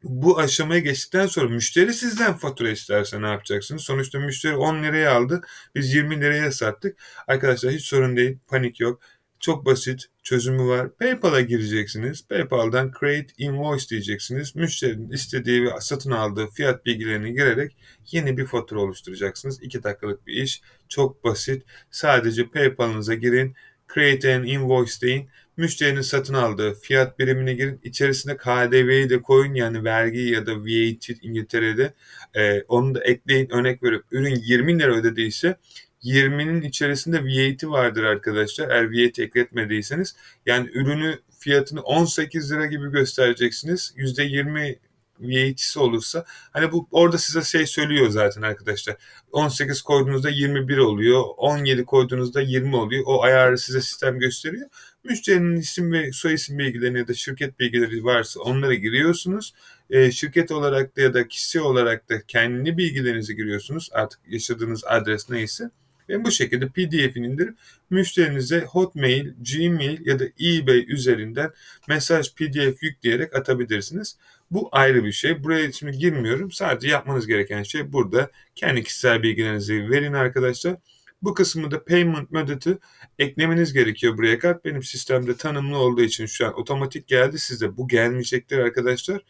bu 0.04 0.38
aşamaya 0.38 0.80
geçtikten 0.80 1.26
sonra 1.26 1.48
müşteri 1.48 1.94
sizden 1.94 2.34
fatura 2.36 2.70
isterse 2.70 3.22
ne 3.22 3.26
yapacaksınız? 3.26 3.82
Sonuçta 3.82 4.18
müşteri 4.18 4.56
10 4.56 4.82
liraya 4.82 5.12
aldı. 5.12 5.42
Biz 5.74 5.94
20 5.94 6.20
liraya 6.20 6.52
sattık. 6.52 6.98
Arkadaşlar 7.26 7.72
hiç 7.72 7.84
sorun 7.84 8.16
değil. 8.16 8.38
Panik 8.48 8.80
yok. 8.80 9.00
Çok 9.40 9.66
basit 9.66 10.06
çözümü 10.22 10.68
var. 10.68 10.96
PayPal'a 10.96 11.40
gireceksiniz. 11.40 12.28
PayPal'dan 12.28 12.92
Create 13.00 13.34
Invoice 13.38 13.88
diyeceksiniz. 13.88 14.56
Müşterinin 14.56 15.10
istediği 15.10 15.64
ve 15.64 15.68
satın 15.80 16.10
aldığı 16.10 16.46
fiyat 16.46 16.86
bilgilerini 16.86 17.32
girerek 17.32 17.76
yeni 18.10 18.36
bir 18.36 18.46
fatura 18.46 18.80
oluşturacaksınız. 18.80 19.62
2 19.62 19.82
dakikalık 19.82 20.26
bir 20.26 20.42
iş. 20.42 20.62
Çok 20.88 21.24
basit. 21.24 21.62
Sadece 21.90 22.48
PayPal'ınıza 22.48 23.14
girin. 23.14 23.54
Create 23.94 24.36
an 24.36 24.44
Invoice 24.44 25.00
deyin 25.00 25.30
müşterinin 25.56 26.00
satın 26.00 26.34
aldığı 26.34 26.74
fiyat 26.74 27.18
birimine 27.18 27.54
girin. 27.54 27.80
İçerisine 27.84 28.36
KDV'yi 28.36 29.10
de 29.10 29.22
koyun 29.22 29.54
yani 29.54 29.84
vergi 29.84 30.20
ya 30.20 30.46
da 30.46 30.56
VAT 30.56 31.08
İngiltere'de 31.22 31.94
e, 32.34 32.62
onu 32.62 32.94
da 32.94 33.04
ekleyin. 33.04 33.50
Örnek 33.50 33.82
verip 33.82 34.04
ürün 34.10 34.34
20 34.34 34.78
lira 34.78 34.94
ödediyse 34.94 35.56
20'nin 36.04 36.62
içerisinde 36.62 37.24
VAT 37.24 37.64
vardır 37.64 38.04
arkadaşlar. 38.04 38.68
Eğer 38.70 38.84
VAT 38.84 39.18
ekletmediyseniz 39.18 40.16
yani 40.46 40.70
ürünü 40.74 41.18
fiyatını 41.38 41.80
18 41.80 42.52
lira 42.52 42.66
gibi 42.66 42.90
göstereceksiniz. 42.90 43.94
%20 43.96 44.78
VAT'si 45.20 45.78
olursa 45.78 46.24
hani 46.52 46.72
bu 46.72 46.88
orada 46.90 47.18
size 47.18 47.42
şey 47.42 47.66
söylüyor 47.66 48.08
zaten 48.10 48.42
arkadaşlar. 48.42 48.96
18 49.32 49.82
koyduğunuzda 49.82 50.30
21 50.30 50.78
oluyor. 50.78 51.24
17 51.36 51.84
koyduğunuzda 51.84 52.40
20 52.40 52.76
oluyor. 52.76 53.02
O 53.06 53.22
ayarı 53.22 53.58
size 53.58 53.80
sistem 53.80 54.18
gösteriyor. 54.18 54.68
Müşterinin 55.04 55.56
isim 55.56 55.92
ve 55.92 56.12
soy 56.12 56.34
isim 56.34 56.58
bilgilerini 56.58 56.98
ya 56.98 57.08
da 57.08 57.14
şirket 57.14 57.60
bilgileri 57.60 58.04
varsa 58.04 58.40
onlara 58.40 58.74
giriyorsunuz. 58.74 59.54
E, 59.90 60.10
şirket 60.10 60.52
olarak 60.52 60.96
da 60.96 61.00
ya 61.00 61.14
da 61.14 61.28
kişi 61.28 61.60
olarak 61.60 62.08
da 62.08 62.22
kendi 62.26 62.76
bilgilerinizi 62.76 63.36
giriyorsunuz. 63.36 63.88
Artık 63.92 64.20
yaşadığınız 64.28 64.84
adres 64.84 65.30
neyse. 65.30 65.70
Ve 66.08 66.24
bu 66.24 66.30
şekilde 66.30 66.68
PDF'ini 66.68 67.26
indirip 67.26 67.54
müşterinize 67.90 68.60
Hotmail, 68.60 69.32
Gmail 69.52 70.06
ya 70.06 70.18
da 70.18 70.24
eBay 70.24 70.84
üzerinden 70.88 71.50
mesaj 71.88 72.34
PDF 72.34 72.82
yükleyerek 72.82 73.36
atabilirsiniz. 73.36 74.16
Bu 74.50 74.68
ayrı 74.72 75.04
bir 75.04 75.12
şey. 75.12 75.44
Buraya 75.44 75.72
şimdi 75.72 75.98
girmiyorum. 75.98 76.52
Sadece 76.52 76.88
yapmanız 76.88 77.26
gereken 77.26 77.62
şey 77.62 77.92
burada 77.92 78.30
kendi 78.54 78.82
kişisel 78.82 79.22
bilgilerinizi 79.22 79.90
verin 79.90 80.12
arkadaşlar. 80.12 80.76
Bu 81.24 81.34
kısmı 81.34 81.70
da 81.70 81.84
payment 81.84 82.30
method'ı 82.30 82.78
eklemeniz 83.18 83.72
gerekiyor 83.72 84.18
buraya 84.18 84.38
kadar. 84.38 84.64
Benim 84.64 84.82
sistemde 84.82 85.36
tanımlı 85.36 85.78
olduğu 85.78 86.02
için 86.02 86.26
şu 86.26 86.46
an 86.46 86.60
otomatik 86.60 87.08
geldi. 87.08 87.38
Sizde 87.38 87.76
bu 87.76 87.88
gelmeyecektir 87.88 88.58
arkadaşlar. 88.58 89.22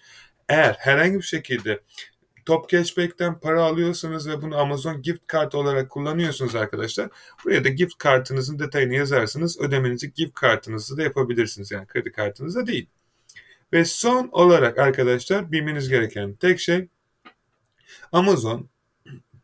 Eğer 0.48 0.76
herhangi 0.78 1.14
bir 1.14 1.22
şekilde 1.22 1.80
Top 2.46 2.68
Cashback'ten 2.68 3.40
para 3.40 3.62
alıyorsanız 3.62 4.28
ve 4.28 4.42
bunu 4.42 4.58
Amazon 4.58 5.02
gift 5.02 5.26
kart 5.26 5.54
olarak 5.54 5.90
kullanıyorsunuz 5.90 6.54
arkadaşlar. 6.54 7.08
Buraya 7.44 7.64
da 7.64 7.68
gift 7.68 7.98
kartınızın 7.98 8.58
detayını 8.58 8.94
yazarsınız. 8.94 9.60
Ödemenizi 9.60 10.12
gift 10.12 10.34
kartınızı 10.34 10.96
da 10.96 11.02
yapabilirsiniz. 11.02 11.70
Yani 11.70 11.86
kredi 11.86 12.12
kartınızda 12.12 12.66
değil. 12.66 12.86
Ve 13.72 13.84
son 13.84 14.28
olarak 14.32 14.78
arkadaşlar 14.78 15.52
bilmeniz 15.52 15.88
gereken 15.88 16.34
tek 16.34 16.60
şey 16.60 16.88
Amazon 18.12 18.68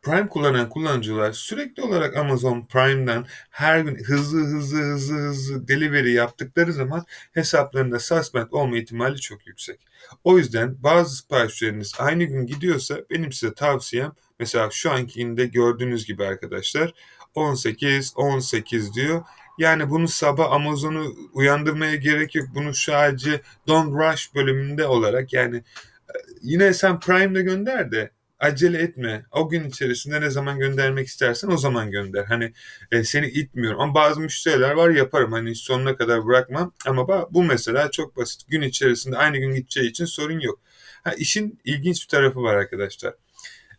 Prime 0.02 0.28
kullanan 0.28 0.69
kullanıcılar 0.69 1.33
sürekli 1.33 1.83
olarak 1.83 2.16
Amazon 2.16 2.66
Prime'dan 2.66 3.26
her 3.50 3.80
gün 3.80 4.04
hızlı 4.04 4.40
hızlı 4.40 4.78
hızlı 4.83 5.16
hızlı 5.16 5.69
delivery 5.69 6.12
yaptıkları 6.12 6.73
zaman 6.73 7.04
hesaplarında 7.33 7.99
suspend 7.99 8.47
olma 8.50 8.78
ihtimali 8.78 9.21
çok 9.21 9.47
yüksek. 9.47 9.80
O 10.25 10.38
yüzden 10.38 10.83
bazı 10.83 11.16
siparişleriniz 11.16 11.92
aynı 11.99 12.25
gün 12.25 12.47
gidiyorsa 12.47 12.99
benim 13.11 13.33
size 13.33 13.54
tavsiyem 13.54 14.12
mesela 14.38 14.69
şu 14.73 14.90
ankinde 14.90 15.47
gördüğünüz 15.47 16.07
gibi 16.07 16.25
arkadaşlar 16.25 16.95
18 17.35 18.12
18 18.16 18.95
diyor. 18.95 19.23
Yani 19.59 19.90
bunu 19.90 20.09
sabah 20.09 20.52
Amazon'u 20.52 21.14
uyandırmaya 21.33 21.95
gerek 21.95 22.35
yok. 22.35 22.49
Bunu 22.54 22.75
sadece 22.75 23.40
Don't 23.66 23.95
Rush 23.95 24.35
bölümünde 24.35 24.87
olarak 24.87 25.33
yani 25.33 25.57
e, 25.57 26.14
yine 26.42 26.75
sen 26.75 27.00
Prime'da 27.00 27.40
gönder 27.40 27.92
de 27.92 28.11
acele 28.40 28.78
etme. 28.78 29.25
O 29.32 29.49
gün 29.49 29.68
içerisinde 29.68 30.20
ne 30.20 30.30
zaman 30.30 30.59
göndermek 30.59 31.06
istersen 31.06 31.49
o 31.49 31.56
zaman 31.56 31.90
gönder. 31.90 32.25
Hani 32.25 32.52
e, 32.92 33.04
seni 33.04 33.26
itmiyorum. 33.26 33.80
Ama 33.80 33.94
bazı 33.94 34.20
müşteriler 34.20 34.70
var 34.70 34.90
yaparım. 34.90 35.32
Hani 35.32 35.54
sonuna 35.54 35.97
kadar 35.97 36.26
bırakmam. 36.26 36.73
Ama 36.87 37.28
bu 37.30 37.44
mesela 37.44 37.90
çok 37.90 38.16
basit. 38.16 38.49
Gün 38.49 38.62
içerisinde 38.62 39.16
aynı 39.16 39.38
gün 39.38 39.54
gideceği 39.54 39.90
için 39.90 40.04
sorun 40.04 40.40
yok. 40.40 40.61
Ha, 41.04 41.12
işin 41.12 41.61
ilginç 41.64 42.02
bir 42.02 42.09
tarafı 42.09 42.42
var 42.42 42.54
arkadaşlar. 42.54 43.14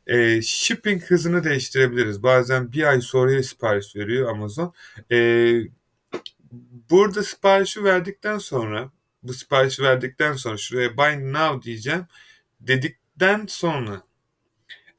E, 0.07 0.41
shipping 0.41 1.03
hızını 1.03 1.43
değiştirebiliriz. 1.43 2.23
Bazen 2.23 2.71
bir 2.71 2.83
ay 2.83 3.01
sonraya 3.01 3.43
sipariş 3.43 3.95
veriyor 3.95 4.29
Amazon. 4.29 4.73
E, 5.11 5.17
burada 6.89 7.23
siparişi 7.23 7.83
verdikten 7.83 8.37
sonra 8.37 8.91
bu 9.23 9.33
siparişi 9.33 9.83
verdikten 9.83 10.33
sonra 10.33 10.57
şuraya 10.57 10.97
buy 10.97 11.33
now 11.33 11.61
diyeceğim 11.61 12.05
dedikten 12.59 13.45
sonra 13.47 14.01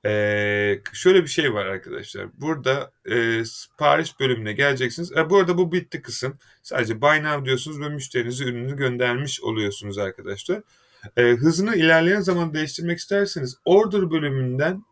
ee, 0.04 0.80
şöyle 0.92 1.22
bir 1.22 1.28
şey 1.28 1.54
var 1.54 1.66
arkadaşlar. 1.66 2.26
Burada 2.40 2.92
e, 3.04 3.44
sipariş 3.44 4.20
bölümüne 4.20 4.52
geleceksiniz. 4.52 5.12
E, 5.12 5.30
bu 5.30 5.36
arada 5.36 5.58
bu 5.58 5.72
bitti 5.72 6.02
kısım. 6.02 6.38
Sadece 6.62 7.00
buy 7.00 7.22
now 7.22 7.44
diyorsunuz 7.44 7.80
ve 7.80 7.88
müşterinize 7.88 8.44
ürünü 8.44 8.76
göndermiş 8.76 9.40
oluyorsunuz 9.40 9.98
arkadaşlar. 9.98 10.62
E, 11.16 11.22
hızını 11.22 11.76
ilerleyen 11.76 12.20
zaman 12.20 12.54
değiştirmek 12.54 12.98
isterseniz 12.98 13.56
order 13.64 14.10
bölümünden 14.10 14.84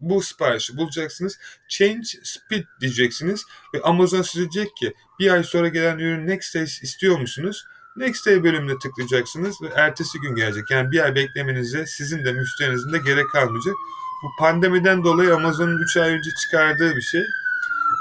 bu 0.00 0.22
siparişi 0.22 0.76
bulacaksınız. 0.76 1.38
Change 1.68 2.08
speed 2.22 2.64
diyeceksiniz 2.80 3.44
ve 3.74 3.82
Amazon 3.82 4.22
size 4.22 4.50
diyecek 4.50 4.76
ki 4.76 4.92
bir 5.18 5.30
ay 5.30 5.44
sonra 5.44 5.68
gelen 5.68 5.98
ürün 5.98 6.26
next 6.26 6.54
day 6.54 6.62
istiyor 6.62 7.18
musunuz? 7.18 7.64
Next 7.96 8.26
Day 8.26 8.44
bölümüne 8.44 8.78
tıklayacaksınız 8.78 9.62
ve 9.62 9.66
ertesi 9.74 10.20
gün 10.20 10.34
gelecek. 10.34 10.70
Yani 10.70 10.90
bir 10.90 11.04
ay 11.04 11.14
beklemenize 11.14 11.86
sizin 11.86 12.24
de 12.24 12.32
müşterinizin 12.32 12.92
de 12.92 12.98
gerek 12.98 13.30
kalmayacak. 13.30 13.74
Bu 14.22 14.30
pandemiden 14.38 15.04
dolayı 15.04 15.34
Amazon'un 15.34 15.82
3 15.82 15.96
ay 15.96 16.10
önce 16.10 16.30
çıkardığı 16.42 16.96
bir 16.96 17.02
şey. 17.02 17.20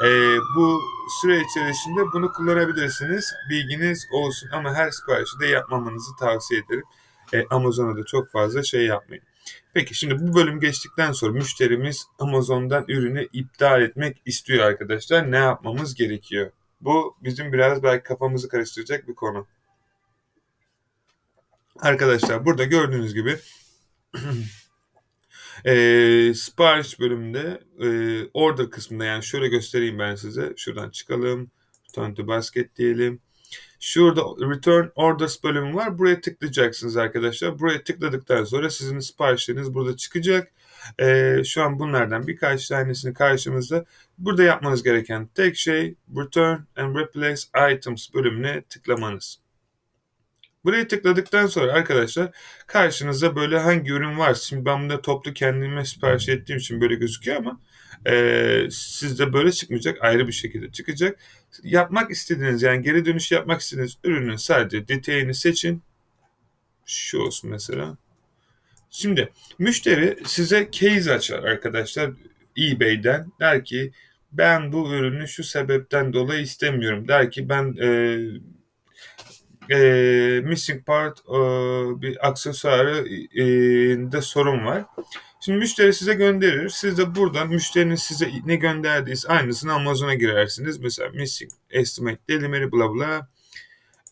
Ee, 0.06 0.38
bu 0.56 0.82
süre 1.22 1.42
içerisinde 1.42 2.02
bunu 2.14 2.34
kullanabilirsiniz. 2.34 3.34
Bilginiz 3.50 4.08
olsun 4.12 4.50
ama 4.54 4.74
her 4.74 4.92
siparişi 4.92 5.40
de 5.40 5.48
yapmamanızı 5.48 6.16
tavsiye 6.20 6.60
ederim. 6.60 6.84
Ee, 7.34 7.46
Amazon'a 7.50 7.98
da 7.98 8.06
çok 8.06 8.32
fazla 8.32 8.64
şey 8.64 8.86
yapmayın. 8.86 9.24
Peki 9.74 9.96
şimdi 9.96 10.20
bu 10.20 10.36
bölüm 10.36 10.60
geçtikten 10.60 11.12
sonra 11.12 11.32
müşterimiz 11.32 12.06
Amazon'dan 12.20 12.86
ürünü 12.88 13.28
iptal 13.34 13.82
etmek 13.82 14.22
istiyor 14.26 14.66
arkadaşlar. 14.66 15.32
Ne 15.32 15.38
yapmamız 15.38 15.96
gerekiyor? 15.96 16.52
Bu 16.82 17.16
bizim 17.24 17.54
biraz 17.54 17.84
belki 17.84 18.04
kafamızı 18.04 18.50
karıştıracak 18.50 19.08
bir 19.08 19.16
konu. 19.16 19.48
Arkadaşlar 21.80 22.46
burada 22.46 22.64
gördüğünüz 22.64 23.14
gibi 23.14 23.40
E, 25.66 26.34
sipariş 26.34 27.00
bölümünde 27.00 27.62
e, 27.80 27.88
order 28.34 28.70
kısmında 28.70 29.06
yani 29.06 29.24
şöyle 29.24 29.48
göstereyim 29.48 30.00
ben 30.00 30.16
size. 30.16 30.54
Şuradan 30.58 30.90
çıkalım. 30.90 31.52
Return 31.90 32.14
to 32.14 32.28
basket 32.28 32.76
diyelim. 32.76 33.20
Şurada 33.80 34.22
return 34.22 34.88
orders 34.96 35.44
bölümü 35.44 35.76
var. 35.76 36.00
Buraya 36.00 36.22
tıklayacaksınız 36.22 36.98
arkadaşlar. 36.98 37.60
Buraya 37.60 37.84
tıkladıktan 37.84 38.44
sonra 38.44 38.70
sizin 38.70 39.00
siparişleriniz 39.00 39.74
burada 39.74 39.98
çıkacak. 39.98 40.52
Ee, 41.00 41.42
şu 41.46 41.64
an 41.64 41.80
bunlardan 41.80 42.28
birkaç 42.28 42.68
tanesini 42.68 43.14
karşımızda. 43.14 43.86
Burada 44.18 44.44
yapmanız 44.44 44.84
gereken 44.84 45.28
tek 45.36 45.56
şey 45.56 45.96
return 46.18 46.60
and 46.76 46.96
replace 46.96 47.42
items 47.76 48.14
bölümüne 48.14 48.62
tıklamanız. 48.62 49.41
Buraya 50.66 50.88
tıkladıktan 50.88 51.48
sonra 51.48 51.74
arkadaşlar 51.74 52.30
karşınıza 52.68 53.36
böyle 53.36 53.60
hangi 53.60 53.92
ürün 53.92 54.20
var. 54.20 54.34
Şimdi 54.34 54.66
ben 54.66 54.84
bunu 54.84 55.02
toplu 55.02 55.34
kendime 55.34 55.86
sipariş 55.86 56.30
ettiğim 56.30 56.60
için 56.60 56.82
böyle 56.82 56.96
gözüküyor 56.96 57.38
ama 57.38 57.60
e, 58.06 58.68
sizde 58.72 59.34
böyle 59.34 59.52
çıkmayacak. 59.52 59.98
Ayrı 60.02 60.28
bir 60.28 60.32
şekilde 60.32 60.72
çıkacak. 60.72 61.20
Yapmak 61.64 62.12
istediğiniz 62.12 62.62
yani 62.62 62.82
geri 62.82 63.06
dönüş 63.06 63.32
yapmak 63.32 63.62
istediğiniz 63.62 63.98
ürünün 64.04 64.36
sadece 64.36 64.88
detayını 64.88 65.34
seçin. 65.34 65.84
Şu 66.86 67.20
olsun 67.20 67.50
mesela. 67.50 67.98
Şimdi 68.90 69.32
müşteri 69.60 70.18
size 70.26 70.70
case 70.72 71.14
açar 71.14 71.44
arkadaşlar 71.44 72.12
eBay'den. 72.58 73.32
Der 73.40 73.66
ki 73.66 73.92
ben 74.32 74.72
bu 74.74 74.94
ürünü 74.94 75.28
şu 75.28 75.44
sebepten 75.44 76.14
dolayı 76.14 76.42
istemiyorum. 76.42 77.08
Der 77.08 77.32
ki 77.32 77.50
ben 77.50 77.76
e, 77.82 78.20
e, 79.70 79.78
missing 80.44 80.86
part 80.86 81.20
e, 81.20 81.32
bir 82.02 82.28
aksesuarı 82.28 83.08
e, 84.18 84.22
sorun 84.22 84.66
var. 84.66 84.86
Şimdi 85.46 85.58
müşteri 85.58 85.94
size 85.94 86.14
gönderir. 86.14 86.70
Siz 86.70 86.98
de 86.98 87.16
buradan 87.16 87.50
müşterinin 87.50 87.96
size 87.96 88.30
ne 88.46 88.56
gönderdiyse 88.56 89.28
aynısını 89.28 89.74
Amazon'a 89.74 90.14
girersiniz. 90.14 90.80
Mesela 90.80 91.10
missing 91.10 91.52
estimate 91.70 92.20
delivery 92.30 92.72
bla 92.72 92.94
bla. 92.94 93.28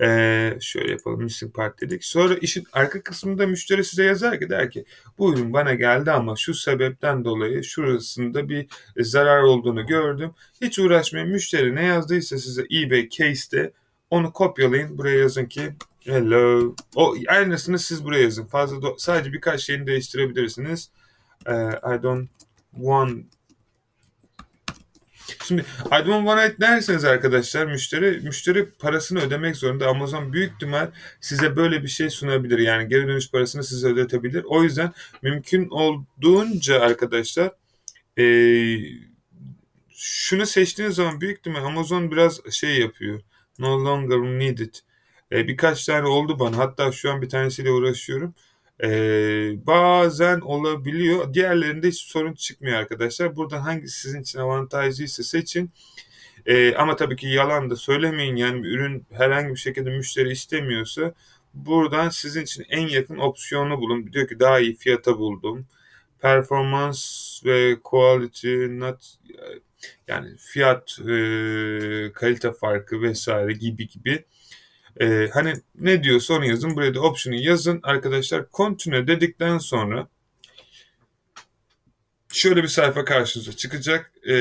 Ee, 0.02 0.58
şöyle 0.62 0.92
yapalım 0.92 1.24
missing 1.24 1.56
part 1.56 1.82
dedik. 1.82 2.06
Sonra 2.06 2.36
işin 2.36 2.64
arka 2.74 3.02
kısmında 3.02 3.48
müşteri 3.48 3.84
size 3.84 4.04
yazar 4.04 4.40
ki 4.40 4.50
der 4.50 4.72
ki 4.72 4.86
bu 5.18 5.34
ürün 5.34 5.54
bana 5.54 5.74
geldi 5.74 6.12
ama 6.12 6.36
şu 6.36 6.54
sebepten 6.54 7.26
dolayı 7.26 7.64
şurasında 7.64 8.50
bir 8.50 8.68
zarar 8.98 9.42
olduğunu 9.42 9.86
gördüm. 9.86 10.32
Hiç 10.62 10.80
uğraşmayın. 10.80 11.30
Müşteri 11.30 11.76
ne 11.76 11.86
yazdıysa 11.86 12.38
size 12.38 12.62
eBay 12.62 13.10
case'te 13.10 13.72
onu 14.10 14.34
kopyalayın. 14.34 14.98
Buraya 14.98 15.20
yazın 15.20 15.46
ki 15.46 15.74
hello. 16.00 16.76
O 16.96 17.16
aynısını 17.28 17.80
siz 17.80 18.06
buraya 18.06 18.24
yazın. 18.24 18.46
Fazla 18.46 18.78
do- 18.78 18.96
sadece 18.98 19.34
birkaç 19.34 19.62
şeyini 19.62 19.88
değiştirebilirsiniz. 19.88 20.92
Uh, 21.48 21.98
I 21.98 22.04
don't 22.04 22.30
want 22.72 23.26
Şimdi 25.48 25.66
I 25.86 26.06
don't 26.06 26.26
want 26.26 26.54
it 26.54 26.62
derseniz 26.62 27.06
arkadaşlar 27.06 27.66
müşteri 27.66 28.20
müşteri 28.20 28.70
parasını 28.70 29.20
ödemek 29.20 29.56
zorunda. 29.56 29.88
Amazon 29.88 30.34
büyük 30.34 30.54
ihtimal 30.54 30.92
size 31.22 31.56
böyle 31.56 31.84
bir 31.84 31.88
şey 31.88 32.10
sunabilir. 32.10 32.60
Yani 32.60 32.88
geri 32.88 33.08
dönüş 33.08 33.32
parasını 33.32 33.64
size 33.64 33.88
ödetebilir. 33.88 34.44
O 34.48 34.64
yüzden 34.64 34.94
mümkün 35.22 35.70
olduğunca 35.70 36.82
arkadaşlar 36.82 37.52
ee, 38.20 38.78
şunu 39.90 40.46
seçtiğiniz 40.46 40.96
zaman 40.96 41.22
büyük 41.22 41.38
ihtimal 41.38 41.64
Amazon 41.64 42.12
biraz 42.12 42.40
şey 42.52 42.80
yapıyor 42.80 43.22
No 43.60 43.86
longer 43.86 44.18
needed. 44.40 44.76
E, 45.32 45.48
birkaç 45.48 45.86
tane 45.86 46.08
oldu 46.08 46.40
bana. 46.40 46.58
Hatta 46.58 46.92
şu 46.92 47.12
an 47.12 47.22
bir 47.22 47.30
tanesiyle 47.30 47.72
uğraşıyorum. 47.72 48.36
E, 48.84 48.88
bazen 49.68 50.40
olabiliyor. 50.40 51.34
Diğerlerinde 51.34 51.88
hiç 51.88 52.02
sorun 52.02 52.34
çıkmıyor 52.34 52.78
arkadaşlar. 52.78 53.36
Buradan 53.36 53.60
hangisi 53.60 54.00
sizin 54.02 54.22
için 54.22 54.40
avantajlıysa 54.40 55.24
seçin. 55.24 55.72
E, 56.46 56.76
ama 56.76 56.96
tabii 56.96 57.16
ki 57.16 57.28
yalan 57.28 57.70
da 57.70 57.76
söylemeyin. 57.76 58.36
Yani 58.36 58.68
ürün 58.68 59.06
herhangi 59.12 59.50
bir 59.50 59.60
şekilde 59.60 59.90
müşteri 59.90 60.32
istemiyorsa 60.32 61.14
buradan 61.54 62.10
sizin 62.10 62.44
için 62.44 62.66
en 62.70 62.88
yakın 62.88 63.18
opsiyonu 63.18 63.80
bulun. 63.80 64.14
Diyor 64.14 64.28
ki 64.28 64.40
daha 64.40 64.60
iyi 64.60 64.76
fiyata 64.76 65.18
buldum. 65.18 65.68
Performans 66.22 67.42
ve 67.46 67.78
quality 67.84 68.66
not 68.70 69.18
yani 70.08 70.38
fiyat, 70.38 71.00
e, 71.00 71.12
kalite 72.14 72.52
farkı 72.52 73.02
vesaire 73.02 73.54
gibi 73.54 73.88
gibi. 73.88 74.26
E, 75.02 75.30
hani 75.34 75.54
ne 75.76 76.04
diyorsa 76.04 76.34
onu 76.34 76.46
yazın. 76.46 76.76
Buraya 76.76 76.96
da 76.96 77.02
option'u 77.02 77.36
yazın. 77.36 77.80
Arkadaşlar 77.84 78.46
continue 78.54 79.08
dedikten 79.08 79.58
sonra 79.58 80.08
şöyle 82.34 82.64
bir 82.64 82.68
sayfa 82.68 83.06
karşınıza 83.06 83.52
çıkacak. 83.52 84.12
E, 84.30 84.36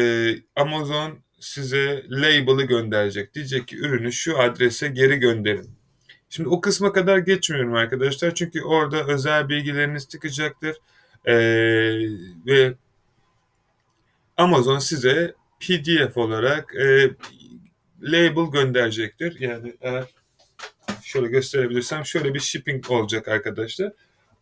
Amazon 0.56 1.18
size 1.40 2.04
label'ı 2.10 2.62
gönderecek. 2.62 3.34
Diyecek 3.34 3.68
ki 3.68 3.76
ürünü 3.76 4.12
şu 4.12 4.38
adrese 4.38 4.88
geri 4.88 5.16
gönderin. 5.16 5.70
Şimdi 6.30 6.48
o 6.48 6.60
kısma 6.60 6.92
kadar 6.92 7.18
geçmiyorum 7.18 7.74
arkadaşlar. 7.74 8.34
Çünkü 8.34 8.62
orada 8.62 9.06
özel 9.06 9.48
bilgileriniz 9.48 10.08
çıkacaktır. 10.08 10.76
Ee, 11.28 11.34
ve 12.46 12.74
Amazon 14.36 14.78
size 14.78 15.34
PDF 15.60 16.16
olarak 16.16 16.74
e, 16.74 17.10
label 18.02 18.50
gönderecektir. 18.52 19.40
Yani 19.40 19.74
eğer 19.80 20.04
şöyle 21.02 21.28
gösterebilirsem 21.28 22.04
şöyle 22.04 22.34
bir 22.34 22.40
shipping 22.40 22.90
olacak 22.90 23.28
arkadaşlar. 23.28 23.92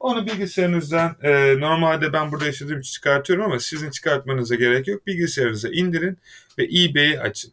Onu 0.00 0.26
bilgisayarınızdan 0.26 1.16
e, 1.22 1.60
normalde 1.60 2.12
ben 2.12 2.32
burada 2.32 2.46
yaşadığım 2.46 2.80
için 2.80 2.92
çıkartıyorum 2.92 3.44
ama 3.44 3.58
sizin 3.58 3.90
çıkartmanıza 3.90 4.54
gerek 4.54 4.88
yok. 4.88 5.06
Bilgisayarınıza 5.06 5.68
indirin 5.68 6.18
ve 6.58 6.64
eBay'i 6.64 7.20
açın. 7.20 7.52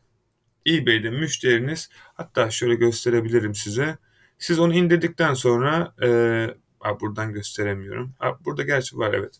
eBay'de 0.67 1.09
müşteriniz 1.09 1.89
hatta 2.13 2.51
şöyle 2.51 2.75
gösterebilirim 2.75 3.55
size. 3.55 3.97
Siz 4.39 4.59
onu 4.59 4.73
indirdikten 4.73 5.33
sonra 5.33 5.93
e, 6.03 6.07
a, 6.83 6.99
buradan 6.99 7.33
gösteremiyorum. 7.33 8.15
A, 8.19 8.45
burada 8.45 8.63
gerçi 8.63 8.97
var 8.97 9.13
evet. 9.13 9.33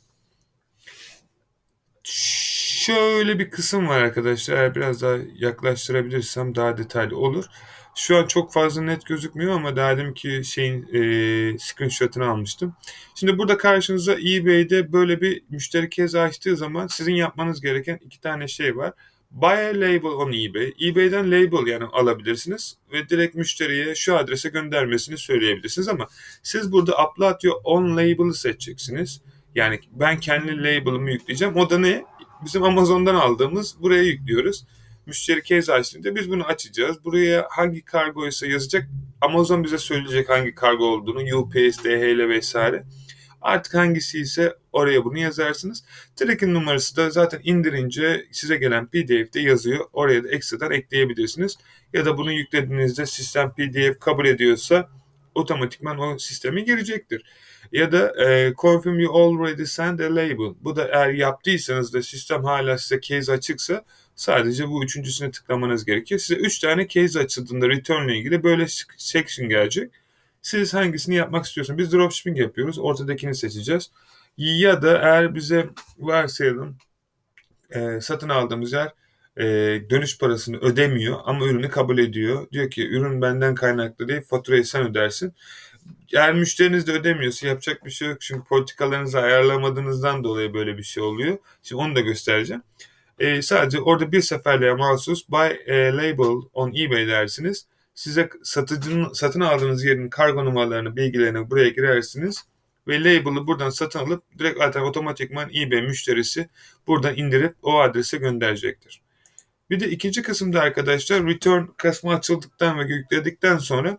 Şöyle 2.04 3.40
bir 3.40 3.50
kısım 3.50 3.88
var 3.88 4.00
arkadaşlar. 4.02 4.58
Eğer 4.58 4.76
biraz 4.76 5.02
daha 5.02 5.18
yaklaştırabilirsem 5.36 6.56
daha 6.56 6.78
detaylı 6.78 7.18
olur. 7.18 7.46
Şu 7.96 8.18
an 8.18 8.28
çok 8.28 8.54
fazla 8.54 8.82
net 8.82 9.06
gözükmüyor 9.06 9.54
ama 9.54 9.76
daha 9.76 9.98
dedim 9.98 10.14
ki 10.14 10.42
şeyin 10.46 10.84
e, 10.84 11.58
screenshot'ını 11.60 12.30
almıştım. 12.30 12.76
Şimdi 13.16 13.38
burada 13.38 13.58
karşınıza 13.58 14.14
eBay'de 14.14 14.94
böyle 14.94 15.22
bir 15.22 15.44
müşteri 15.50 15.90
kez 15.90 16.16
açtığı 16.16 16.58
zaman 16.58 16.88
sizin 16.88 17.14
yapmanız 17.14 17.62
gereken 17.62 18.00
iki 18.02 18.22
tane 18.22 18.48
şey 18.48 18.78
var. 18.78 18.94
Buy 19.34 19.70
a 19.70 19.74
label 19.74 20.10
on 20.10 20.32
eBay. 20.32 20.74
eBay'den 20.82 21.32
label 21.32 21.68
yani 21.68 21.84
alabilirsiniz 21.84 22.78
ve 22.92 23.10
direkt 23.10 23.36
müşteriye 23.36 23.96
şu 23.96 24.18
adrese 24.18 24.50
göndermesini 24.50 25.18
söyleyebilirsiniz 25.18 25.88
ama 25.88 26.08
siz 26.44 26.72
burada 26.72 26.92
upload 27.04 27.44
your 27.44 27.56
own 27.64 27.92
label'ı 27.92 28.34
seçeceksiniz. 28.34 29.22
Yani 29.56 29.80
ben 29.92 30.20
kendi 30.20 30.58
label'ımı 30.58 31.12
yükleyeceğim. 31.12 31.56
O 31.56 31.70
da 31.70 31.80
ne? 31.80 32.06
Bizim 32.46 32.64
Amazon'dan 32.64 33.16
aldığımız 33.16 33.76
buraya 33.82 34.04
yüklüyoruz. 34.04 34.66
Müşteri 35.06 35.44
case 35.44 35.74
açtığında 35.74 36.16
biz 36.16 36.30
bunu 36.30 36.44
açacağız. 36.44 37.06
Buraya 37.06 37.48
hangi 37.50 37.82
kargo 37.82 38.28
ise 38.28 38.48
yazacak. 38.48 38.90
Amazon 39.22 39.64
bize 39.64 39.78
söyleyecek 39.78 40.30
hangi 40.30 40.56
kargo 40.56 40.86
olduğunu. 40.86 41.38
UPS, 41.38 41.84
DHL 41.84 42.30
vesaire. 42.30 42.84
Artık 43.42 43.74
hangisi 43.74 44.20
ise 44.20 44.54
oraya 44.74 45.06
bunu 45.06 45.18
yazarsınız. 45.18 45.84
Tracking 46.16 46.52
numarası 46.52 46.96
da 46.96 47.10
zaten 47.10 47.42
indirince 47.44 48.26
size 48.32 48.58
gelen 48.58 48.88
PDF'de 48.88 49.40
yazıyor. 49.40 49.86
Oraya 49.94 50.24
da 50.24 50.30
ekstradan 50.30 50.72
ekleyebilirsiniz. 50.72 51.58
Ya 51.94 52.06
da 52.06 52.18
bunu 52.18 52.32
yüklediğinizde 52.32 53.06
sistem 53.06 53.54
PDF 53.54 54.00
kabul 54.00 54.26
ediyorsa 54.26 54.90
otomatikman 55.36 56.00
o 56.00 56.18
sisteme 56.18 56.62
girecektir. 56.62 57.24
Ya 57.72 57.92
da 57.92 58.26
e, 58.26 58.54
confirm 58.62 59.00
you 59.00 59.18
already 59.18 59.66
sent 59.66 60.02
a 60.02 60.16
label. 60.16 60.56
Bu 60.62 60.76
da 60.76 60.88
eğer 60.88 61.10
yaptıysanız 61.10 61.94
da 61.94 62.02
sistem 62.02 62.44
hala 62.44 62.78
size 62.78 63.02
case 63.02 63.32
açıksa 63.32 63.86
sadece 64.16 64.70
bu 64.70 64.84
üçüncüsüne 64.84 65.32
tıklamanız 65.32 65.86
gerekiyor. 65.86 66.20
Size 66.20 66.36
üç 66.40 66.60
tane 66.60 66.88
case 66.88 67.20
açıldığında 67.20 67.70
return 67.70 68.08
ile 68.08 68.18
ilgili 68.18 68.44
böyle 68.44 68.66
section 68.98 69.50
gelecek. 69.50 69.92
Siz 70.42 70.74
hangisini 70.74 71.16
yapmak 71.16 71.46
istiyorsunuz? 71.46 71.78
Biz 71.78 71.92
dropshipping 71.92 72.40
yapıyoruz. 72.40 72.80
Ortadakini 72.80 73.36
seçeceğiz. 73.36 73.92
Ya 74.38 74.82
da 74.82 74.98
eğer 74.98 75.36
bize 75.36 75.70
varsayalım 76.00 76.78
e, 77.72 78.02
satın 78.02 78.30
aldığımız 78.30 78.74
yer 78.74 78.92
e, 79.38 79.46
dönüş 79.90 80.18
parasını 80.20 80.58
ödemiyor 80.58 81.20
ama 81.26 81.46
ürünü 81.46 81.70
kabul 81.70 81.98
ediyor. 81.98 82.48
Diyor 82.52 82.70
ki 82.70 82.90
ürün 82.90 83.22
benden 83.22 83.56
kaynaklı 83.56 84.08
değil 84.08 84.22
faturayı 84.22 84.66
sen 84.66 84.90
ödersin. 84.90 85.34
Eğer 86.14 86.34
müşteriniz 86.34 86.88
de 86.88 86.92
ödemiyorsa 86.92 87.48
yapacak 87.48 87.86
bir 87.86 87.92
şey 87.92 88.08
yok. 88.10 88.22
Çünkü 88.22 88.44
politikalarınızı 88.44 89.20
ayarlamadığınızdan 89.20 90.24
dolayı 90.24 90.54
böyle 90.54 90.78
bir 90.78 90.84
şey 90.84 91.04
oluyor. 91.04 91.38
Şimdi 91.64 91.82
onu 91.82 91.96
da 91.96 92.00
göstereceğim. 92.00 92.64
E, 93.20 93.42
sadece 93.42 93.80
orada 93.80 94.12
bir 94.12 94.22
seferliğe 94.22 94.74
mahsus 94.74 95.30
buy 95.30 95.48
a 95.70 95.98
label 95.98 96.50
on 96.54 96.70
eBay 96.76 97.08
dersiniz. 97.08 97.68
Size 97.96 98.30
satıcının 98.44 99.14
satın 99.14 99.42
aldığınız 99.42 99.86
yerin 99.86 100.10
kargo 100.10 100.46
numaralarını, 100.46 100.96
bilgilerini 100.96 101.50
buraya 101.50 101.70
girersiniz 101.70 102.46
ve 102.88 103.00
label'ı 103.00 103.48
buradan 103.48 103.70
satın 103.70 104.00
alıp 104.00 104.24
direkt 104.40 104.58
zaten 104.58 104.82
otomatikman 104.82 105.50
eBay 105.50 105.82
müşterisi 105.82 106.50
buradan 106.88 107.18
indirip 107.18 107.56
o 107.62 107.80
adrese 107.80 108.18
gönderecektir. 108.18 109.02
Bir 109.70 109.80
de 109.80 109.90
ikinci 109.90 110.22
kısımda 110.22 110.62
arkadaşlar 110.62 111.26
return 111.26 111.66
kısmı 111.78 112.14
açıldıktan 112.14 112.80
ve 112.80 112.94
yükledikten 112.94 113.58
sonra 113.58 113.98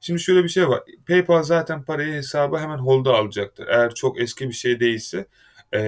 şimdi 0.00 0.20
şöyle 0.20 0.44
bir 0.44 0.48
şey 0.48 0.68
var. 0.68 0.82
PayPal 1.08 1.42
zaten 1.42 1.82
parayı 1.82 2.12
hesaba 2.12 2.60
hemen 2.60 2.78
hold'a 2.78 3.14
alacaktır. 3.14 3.66
Eğer 3.68 3.94
çok 3.94 4.20
eski 4.20 4.48
bir 4.48 4.54
şey 4.54 4.80
değilse 4.80 5.26
e, 5.72 5.80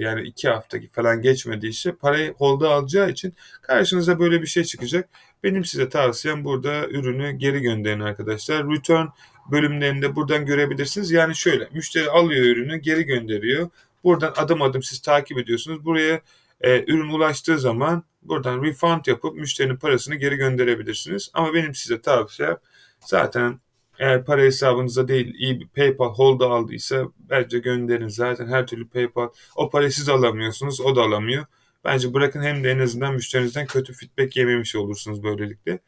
yani 0.00 0.22
iki 0.22 0.48
hafta 0.48 0.78
falan 0.92 1.22
geçmediyse 1.22 1.92
parayı 1.92 2.34
hold'a 2.34 2.70
alacağı 2.70 3.10
için 3.10 3.34
karşınıza 3.62 4.18
böyle 4.18 4.42
bir 4.42 4.46
şey 4.46 4.64
çıkacak. 4.64 5.08
Benim 5.44 5.64
size 5.64 5.88
tavsiyem 5.88 6.44
burada 6.44 6.88
ürünü 6.88 7.32
geri 7.32 7.60
gönderin 7.60 8.00
arkadaşlar. 8.00 8.70
Return 8.70 9.06
bölümlerinde 9.52 10.16
buradan 10.16 10.46
görebilirsiniz. 10.46 11.10
Yani 11.10 11.36
şöyle 11.36 11.68
müşteri 11.72 12.10
alıyor 12.10 12.44
ürünü 12.44 12.76
geri 12.76 13.02
gönderiyor. 13.02 13.70
Buradan 14.04 14.32
adım 14.36 14.62
adım 14.62 14.82
siz 14.82 15.00
takip 15.00 15.38
ediyorsunuz. 15.38 15.84
Buraya 15.84 16.20
e, 16.60 16.84
ürün 16.92 17.10
ulaştığı 17.10 17.58
zaman 17.58 18.04
buradan 18.22 18.62
refund 18.62 19.06
yapıp 19.06 19.34
müşterinin 19.36 19.76
parasını 19.76 20.14
geri 20.14 20.36
gönderebilirsiniz. 20.36 21.30
Ama 21.34 21.54
benim 21.54 21.74
size 21.74 22.00
tavsiyem 22.00 22.56
zaten 23.00 23.60
eğer 23.98 24.24
para 24.24 24.42
hesabınıza 24.42 25.08
değil 25.08 25.34
iyi 25.34 25.60
bir 25.60 25.68
PayPal 25.68 26.14
hold'a 26.14 26.50
aldıysa 26.50 27.04
bence 27.30 27.58
gönderin. 27.58 28.08
Zaten 28.08 28.46
her 28.46 28.66
türlü 28.66 28.88
PayPal 28.88 29.28
o 29.56 29.70
parayı 29.70 29.92
siz 29.92 30.08
alamıyorsunuz 30.08 30.80
o 30.80 30.96
da 30.96 31.02
alamıyor. 31.02 31.44
Bence 31.84 32.14
bırakın 32.14 32.42
hem 32.42 32.64
de 32.64 32.70
en 32.70 32.78
azından 32.78 33.14
müşterinizden 33.14 33.66
kötü 33.66 33.92
feedback 33.92 34.36
yememiş 34.36 34.76
olursunuz 34.76 35.22
böylelikle. 35.22 35.78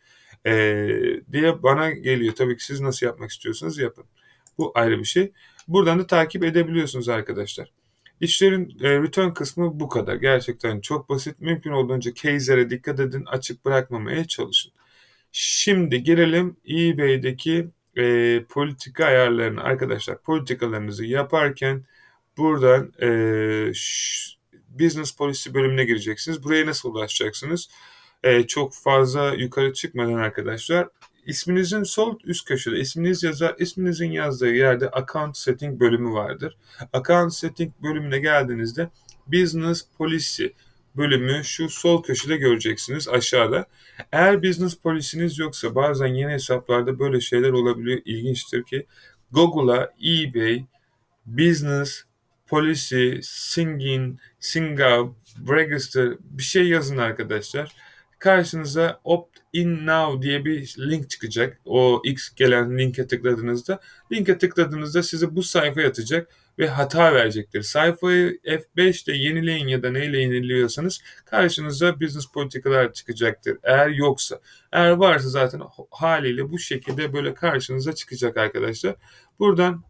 Ee, 0.46 1.20
diye 1.32 1.62
bana 1.62 1.90
geliyor. 1.90 2.34
Tabii 2.34 2.56
ki 2.56 2.64
siz 2.64 2.80
nasıl 2.80 3.06
yapmak 3.06 3.30
istiyorsanız 3.30 3.78
yapın. 3.78 4.04
Bu 4.58 4.72
ayrı 4.74 4.98
bir 4.98 5.04
şey. 5.04 5.32
Buradan 5.68 5.98
da 5.98 6.06
takip 6.06 6.44
edebiliyorsunuz 6.44 7.08
arkadaşlar. 7.08 7.72
İşlerin 8.20 8.78
e, 8.82 9.02
return 9.02 9.30
kısmı 9.30 9.80
bu 9.80 9.88
kadar. 9.88 10.14
Gerçekten 10.16 10.80
çok 10.80 11.08
basit. 11.08 11.40
Mümkün 11.40 11.70
olduğunca 11.70 12.14
case'lere 12.14 12.70
dikkat 12.70 13.00
edin. 13.00 13.24
Açık 13.26 13.64
bırakmamaya 13.64 14.24
çalışın. 14.24 14.72
Şimdi 15.32 16.02
gelelim 16.02 16.56
eBay'deki 16.68 17.68
e, 17.96 18.44
politika 18.48 19.04
ayarlarını. 19.04 19.62
Arkadaşlar 19.62 20.22
politikalarınızı 20.22 21.04
yaparken 21.04 21.84
buradan 22.36 22.92
e, 23.02 23.08
business 24.68 25.16
policy 25.16 25.50
bölümüne 25.54 25.84
gireceksiniz. 25.84 26.44
Buraya 26.44 26.66
nasıl 26.66 26.94
ulaşacaksınız? 26.94 27.68
E, 28.22 28.46
çok 28.46 28.74
fazla 28.74 29.34
yukarı 29.34 29.72
çıkmadan 29.72 30.14
arkadaşlar 30.14 30.88
isminizin 31.26 31.82
sol 31.82 32.18
üst 32.24 32.48
köşede 32.48 32.78
isminiz 32.80 33.22
yazar, 33.22 33.54
isminizin 33.58 34.10
yazdığı 34.10 34.54
yerde 34.54 34.88
account 34.90 35.36
setting 35.36 35.80
bölümü 35.80 36.12
vardır. 36.12 36.56
Account 36.92 37.34
setting 37.34 37.72
bölümüne 37.82 38.18
geldiğinizde 38.18 38.90
business 39.26 39.86
policy 39.98 40.46
bölümü 40.96 41.44
şu 41.44 41.68
sol 41.68 42.02
köşede 42.02 42.36
göreceksiniz 42.36 43.08
aşağıda. 43.08 43.66
Eğer 44.12 44.42
business 44.42 44.74
polisiniz 44.74 45.38
yoksa 45.38 45.74
bazen 45.74 46.06
yeni 46.06 46.32
hesaplarda 46.32 46.98
böyle 46.98 47.20
şeyler 47.20 47.50
olabiliyor. 47.50 48.00
İlginçtir 48.04 48.62
ki 48.62 48.86
Google'a 49.32 49.90
eBay, 50.04 50.64
business, 51.26 52.04
policy, 52.46 53.14
singing, 53.22 54.18
singav, 54.40 55.08
register 55.48 56.08
bir 56.20 56.42
şey 56.42 56.68
yazın 56.68 56.98
arkadaşlar. 56.98 57.72
Karşınıza 58.22 59.00
opt 59.04 59.38
in 59.52 59.86
now 59.86 60.22
diye 60.22 60.44
bir 60.44 60.74
link 60.78 61.10
çıkacak. 61.10 61.60
O 61.64 62.02
X 62.04 62.34
gelen 62.34 62.78
linke 62.78 63.06
tıkladığınızda. 63.06 63.80
Linke 64.12 64.38
tıkladığınızda 64.38 65.02
size 65.02 65.36
bu 65.36 65.42
sayfa 65.42 65.80
atacak 65.80 66.28
ve 66.58 66.68
hata 66.68 67.14
verecektir. 67.14 67.62
Sayfayı 67.62 68.40
F5'te 68.44 69.12
yenileyin 69.12 69.68
ya 69.68 69.82
da 69.82 69.90
neyle 69.90 70.18
yeniliyorsanız 70.18 71.00
karşınıza 71.24 72.00
business 72.00 72.26
politikalar 72.26 72.92
çıkacaktır. 72.92 73.58
Eğer 73.62 73.88
yoksa. 73.88 74.40
Eğer 74.72 74.90
varsa 74.90 75.28
zaten 75.28 75.62
haliyle 75.90 76.50
bu 76.50 76.58
şekilde 76.58 77.12
böyle 77.12 77.34
karşınıza 77.34 77.94
çıkacak 77.94 78.36
arkadaşlar. 78.36 78.94
Buradan 79.38 79.84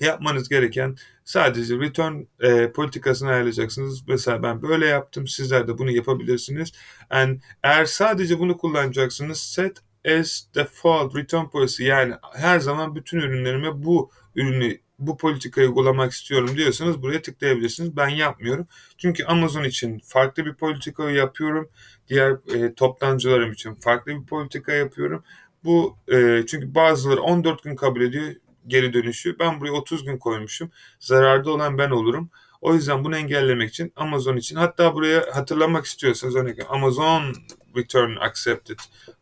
yapmanız 0.00 0.48
gereken 0.48 0.96
sadece 1.28 1.78
return 1.78 2.14
e, 2.40 2.72
politikasını 2.72 3.28
ayarlayacaksınız. 3.28 4.08
Mesela 4.08 4.42
ben 4.42 4.62
böyle 4.62 4.86
yaptım. 4.86 5.26
Sizler 5.26 5.68
de 5.68 5.78
bunu 5.78 5.90
yapabilirsiniz. 5.90 6.72
And 7.10 7.40
eğer 7.62 7.84
sadece 7.84 8.38
bunu 8.38 8.58
kullanacaksınız 8.58 9.38
set 9.38 9.78
as 10.06 10.42
default 10.54 11.16
return 11.16 11.44
policy 11.44 11.84
yani 11.84 12.14
her 12.34 12.60
zaman 12.60 12.94
bütün 12.94 13.18
ürünlerime 13.18 13.84
bu 13.84 14.10
ürünü 14.36 14.78
bu 14.98 15.16
politikayı 15.16 15.68
uygulamak 15.68 16.12
istiyorum 16.12 16.56
diyorsanız 16.56 17.02
buraya 17.02 17.22
tıklayabilirsiniz. 17.22 17.96
Ben 17.96 18.08
yapmıyorum. 18.08 18.66
Çünkü 18.98 19.24
Amazon 19.24 19.64
için 19.64 19.98
farklı 20.04 20.46
bir 20.46 20.54
politika 20.54 21.10
yapıyorum. 21.10 21.68
Diğer 22.08 22.32
e, 22.54 22.74
toptancılarım 22.74 23.52
için 23.52 23.74
farklı 23.74 24.12
bir 24.12 24.26
politika 24.26 24.72
yapıyorum. 24.72 25.24
Bu 25.64 25.96
e, 26.12 26.44
çünkü 26.46 26.74
bazıları 26.74 27.22
14 27.22 27.62
gün 27.62 27.76
kabul 27.76 28.00
ediyor 28.00 28.34
geri 28.68 28.92
dönüşü. 28.92 29.38
Ben 29.38 29.60
buraya 29.60 29.72
30 29.72 30.04
gün 30.04 30.18
koymuşum. 30.18 30.70
Zararda 31.00 31.50
olan 31.50 31.78
ben 31.78 31.90
olurum. 31.90 32.30
O 32.60 32.74
yüzden 32.74 33.04
bunu 33.04 33.16
engellemek 33.16 33.70
için 33.70 33.92
Amazon 33.96 34.36
için 34.36 34.56
hatta 34.56 34.94
buraya 34.94 35.26
hatırlamak 35.32 35.84
istiyorsanız 35.86 36.36
örneğin 36.36 36.58
Amazon 36.68 37.34
Return 37.76 38.16
Accepted 38.20 38.78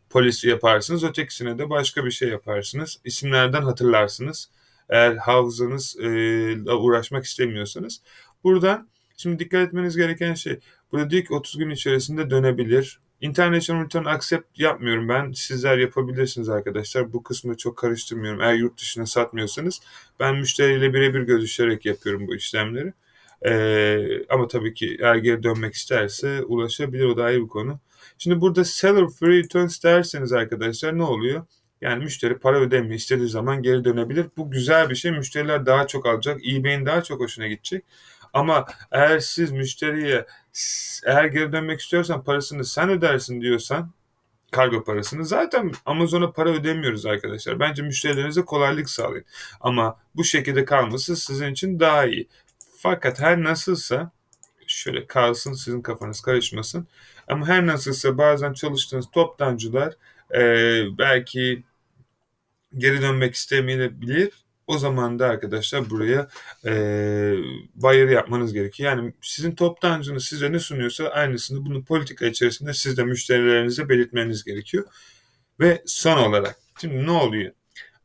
polisi 0.09 0.49
yaparsınız. 0.49 1.03
Ötekisine 1.03 1.57
de 1.57 1.69
başka 1.69 2.05
bir 2.05 2.11
şey 2.11 2.29
yaparsınız. 2.29 2.99
İsimlerden 3.03 3.61
hatırlarsınız. 3.61 4.49
Eğer 4.89 5.15
hafızanızla 5.15 6.75
uğraşmak 6.75 7.25
istemiyorsanız. 7.25 8.01
Burada 8.43 8.87
şimdi 9.17 9.39
dikkat 9.39 9.67
etmeniz 9.67 9.97
gereken 9.97 10.33
şey 10.33 10.59
burada 10.91 11.09
diyor 11.09 11.23
ki 11.25 11.33
30 11.33 11.57
gün 11.57 11.69
içerisinde 11.69 12.29
dönebilir. 12.29 12.99
International 13.21 13.85
Return 13.85 14.05
Accept 14.05 14.59
yapmıyorum 14.59 15.09
ben. 15.09 15.31
Sizler 15.31 15.77
yapabilirsiniz 15.77 16.49
arkadaşlar. 16.49 17.13
Bu 17.13 17.23
kısmı 17.23 17.57
çok 17.57 17.77
karıştırmıyorum. 17.77 18.41
Eğer 18.41 18.53
yurt 18.53 18.79
dışına 18.79 19.05
satmıyorsanız 19.05 19.79
ben 20.19 20.35
müşteriyle 20.35 20.93
birebir 20.93 21.21
görüşerek 21.21 21.85
yapıyorum 21.85 22.27
bu 22.27 22.35
işlemleri. 22.35 22.93
Ee, 23.45 24.25
ama 24.29 24.47
tabii 24.47 24.73
ki 24.73 24.97
eğer 24.99 25.15
geri 25.15 25.43
dönmek 25.43 25.73
isterse 25.73 26.43
ulaşabilir. 26.43 27.05
O 27.05 27.17
da 27.17 27.23
ayrı 27.23 27.43
bir 27.43 27.47
konu. 27.47 27.79
Şimdi 28.17 28.41
burada 28.41 28.65
seller 28.65 29.07
free 29.09 29.37
returns 29.37 29.83
derseniz 29.83 30.33
arkadaşlar 30.33 30.97
ne 30.97 31.03
oluyor? 31.03 31.45
Yani 31.81 32.03
müşteri 32.03 32.37
para 32.37 32.59
ödemiyor. 32.59 32.95
istediği 32.95 33.29
zaman 33.29 33.61
geri 33.63 33.83
dönebilir. 33.83 34.25
Bu 34.37 34.51
güzel 34.51 34.89
bir 34.89 34.95
şey. 34.95 35.11
Müşteriler 35.11 35.65
daha 35.65 35.87
çok 35.87 36.05
alacak. 36.05 36.41
eBay'in 36.47 36.85
daha 36.85 37.03
çok 37.03 37.19
hoşuna 37.21 37.47
gidecek. 37.47 37.85
Ama 38.33 38.65
eğer 38.91 39.19
siz 39.19 39.51
müşteriye 39.51 40.25
eğer 41.05 41.25
geri 41.25 41.51
dönmek 41.51 41.79
istiyorsan 41.79 42.23
parasını 42.23 42.65
sen 42.65 42.89
ödersin 42.89 43.41
diyorsan 43.41 43.91
kargo 44.51 44.83
parasını 44.83 45.25
zaten 45.25 45.71
Amazon'a 45.85 46.31
para 46.31 46.49
ödemiyoruz 46.49 47.05
arkadaşlar. 47.05 47.59
Bence 47.59 47.81
müşterilerinize 47.83 48.41
kolaylık 48.41 48.89
sağlayın. 48.89 49.25
Ama 49.61 49.99
bu 50.15 50.23
şekilde 50.23 50.65
kalması 50.65 51.15
sizin 51.15 51.51
için 51.51 51.79
daha 51.79 52.05
iyi. 52.05 52.27
Fakat 52.77 53.19
her 53.19 53.43
nasılsa 53.43 54.11
şöyle 54.67 55.07
kalsın 55.07 55.53
sizin 55.53 55.81
kafanız 55.81 56.21
karışmasın. 56.21 56.87
Ama 57.27 57.47
her 57.47 57.67
nasılsa 57.67 58.17
bazen 58.17 58.53
çalıştığınız 58.53 59.11
toptancılar 59.11 59.93
e, 60.33 60.41
belki 60.97 61.63
geri 62.77 63.01
dönmek 63.01 63.35
istemeyebilir. 63.35 64.46
O 64.67 64.77
zaman 64.77 65.19
da 65.19 65.27
arkadaşlar 65.27 65.89
buraya 65.89 66.27
e, 66.65 66.71
buyer 67.75 68.09
yapmanız 68.09 68.53
gerekiyor. 68.53 68.91
Yani 68.91 69.13
sizin 69.21 69.55
toptancınız 69.55 70.25
size 70.25 70.51
ne 70.51 70.59
sunuyorsa 70.59 71.07
aynısını 71.07 71.65
bunu 71.65 71.83
politika 71.85 72.25
içerisinde 72.25 72.73
siz 72.73 72.97
de 72.97 73.03
müşterilerinize 73.03 73.89
belirtmeniz 73.89 74.43
gerekiyor. 74.43 74.85
Ve 75.59 75.83
son 75.85 76.17
olarak 76.17 76.55
şimdi 76.81 77.05
ne 77.05 77.11
oluyor? 77.11 77.51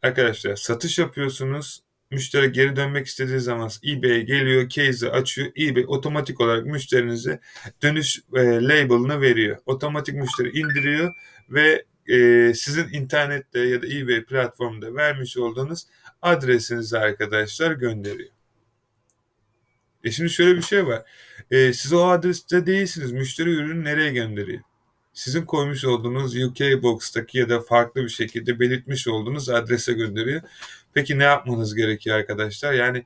Arkadaşlar 0.03 0.57
satış 0.57 0.99
yapıyorsunuz 0.99 1.83
müşteri 2.11 2.53
geri 2.53 2.77
dönmek 2.77 3.07
istediği 3.07 3.41
zaman 3.41 3.71
eBay'e 3.87 4.21
geliyor, 4.23 4.69
case'i 4.69 5.11
açıyor. 5.11 5.53
eBay 5.59 5.85
otomatik 5.87 6.41
olarak 6.41 6.67
müşterinize 6.67 7.41
dönüş 7.83 8.19
e, 8.35 8.41
label'ını 8.41 9.21
veriyor. 9.21 9.59
Otomatik 9.67 10.15
müşteri 10.15 10.59
indiriyor 10.59 11.13
ve 11.51 11.85
e, 12.07 12.53
sizin 12.55 12.89
internette 12.93 13.61
ya 13.61 13.83
da 13.83 13.87
eBay 13.87 14.25
platformunda 14.25 14.95
vermiş 14.95 15.37
olduğunuz 15.37 15.87
adresinizi 16.23 16.99
arkadaşlar 16.99 17.73
gönderiyor. 17.73 18.31
E 20.05 20.11
şimdi 20.11 20.31
şöyle 20.31 20.57
bir 20.57 20.63
şey 20.63 20.87
var. 20.87 21.03
E, 21.51 21.73
siz 21.73 21.93
o 21.93 22.07
adreste 22.09 22.67
değilsiniz. 22.67 23.13
Müşteri 23.13 23.51
ürünü 23.51 23.85
nereye 23.85 24.13
gönderiyor? 24.13 24.61
Sizin 25.13 25.43
koymuş 25.43 25.85
olduğunuz 25.85 26.37
UK 26.37 26.83
Box'taki 26.83 27.39
ya 27.39 27.49
da 27.49 27.61
farklı 27.61 28.05
bir 28.05 28.09
şekilde 28.09 28.61
belirtmiş 28.61 29.09
olduğunuz 29.09 29.49
adrese 29.49 29.93
gönderiyor. 29.93 30.43
Peki 30.95 31.19
ne 31.19 31.25
yapmanız 31.25 31.75
gerekiyor 31.75 32.17
arkadaşlar? 32.17 32.73
Yani 32.73 33.05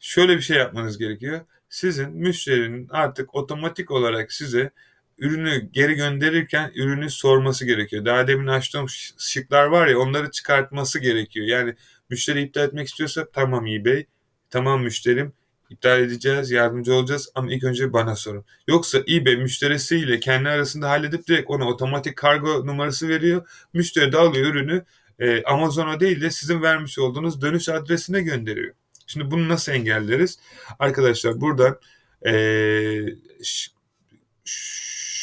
şöyle 0.00 0.36
bir 0.36 0.42
şey 0.42 0.56
yapmanız 0.56 0.98
gerekiyor. 0.98 1.40
Sizin 1.68 2.10
müşterinin 2.10 2.88
artık 2.90 3.34
otomatik 3.34 3.90
olarak 3.90 4.32
size 4.32 4.70
ürünü 5.18 5.68
geri 5.72 5.94
gönderirken 5.94 6.72
ürünü 6.74 7.10
sorması 7.10 7.66
gerekiyor. 7.66 8.04
Daha 8.04 8.28
demin 8.28 8.46
açtığım 8.46 8.86
şıklar 9.18 9.66
var 9.66 9.86
ya 9.86 9.98
onları 9.98 10.30
çıkartması 10.30 10.98
gerekiyor. 10.98 11.46
Yani 11.46 11.74
müşteri 12.12 12.42
iptal 12.42 12.64
etmek 12.64 12.88
istiyorsa 12.88 13.26
tamam 13.32 13.66
eBay, 13.66 14.06
tamam 14.50 14.82
müşterim 14.82 15.32
iptal 15.70 16.00
edeceğiz, 16.00 16.50
yardımcı 16.50 16.94
olacağız 16.94 17.28
ama 17.34 17.52
ilk 17.52 17.64
önce 17.64 17.92
bana 17.92 18.16
sorun. 18.16 18.44
Yoksa 18.68 18.98
eBay 19.08 19.36
müşterisiyle 19.36 20.20
kendi 20.20 20.48
arasında 20.48 20.90
halledip 20.90 21.28
direkt 21.28 21.50
ona 21.50 21.68
otomatik 21.68 22.16
kargo 22.16 22.66
numarası 22.66 23.08
veriyor. 23.08 23.48
Müşteri 23.72 24.12
de 24.12 24.18
alıyor 24.18 24.46
ürünü 24.46 24.84
e, 25.18 25.42
Amazon'a 25.42 26.00
değil 26.00 26.20
de 26.20 26.30
sizin 26.30 26.62
vermiş 26.62 26.98
olduğunuz 26.98 27.42
dönüş 27.42 27.68
adresine 27.68 28.20
gönderiyor. 28.20 28.74
Şimdi 29.06 29.30
bunu 29.30 29.48
nasıl 29.48 29.72
engelleriz? 29.72 30.38
Arkadaşlar 30.78 31.40
buradan 31.40 31.78
e, 32.26 32.34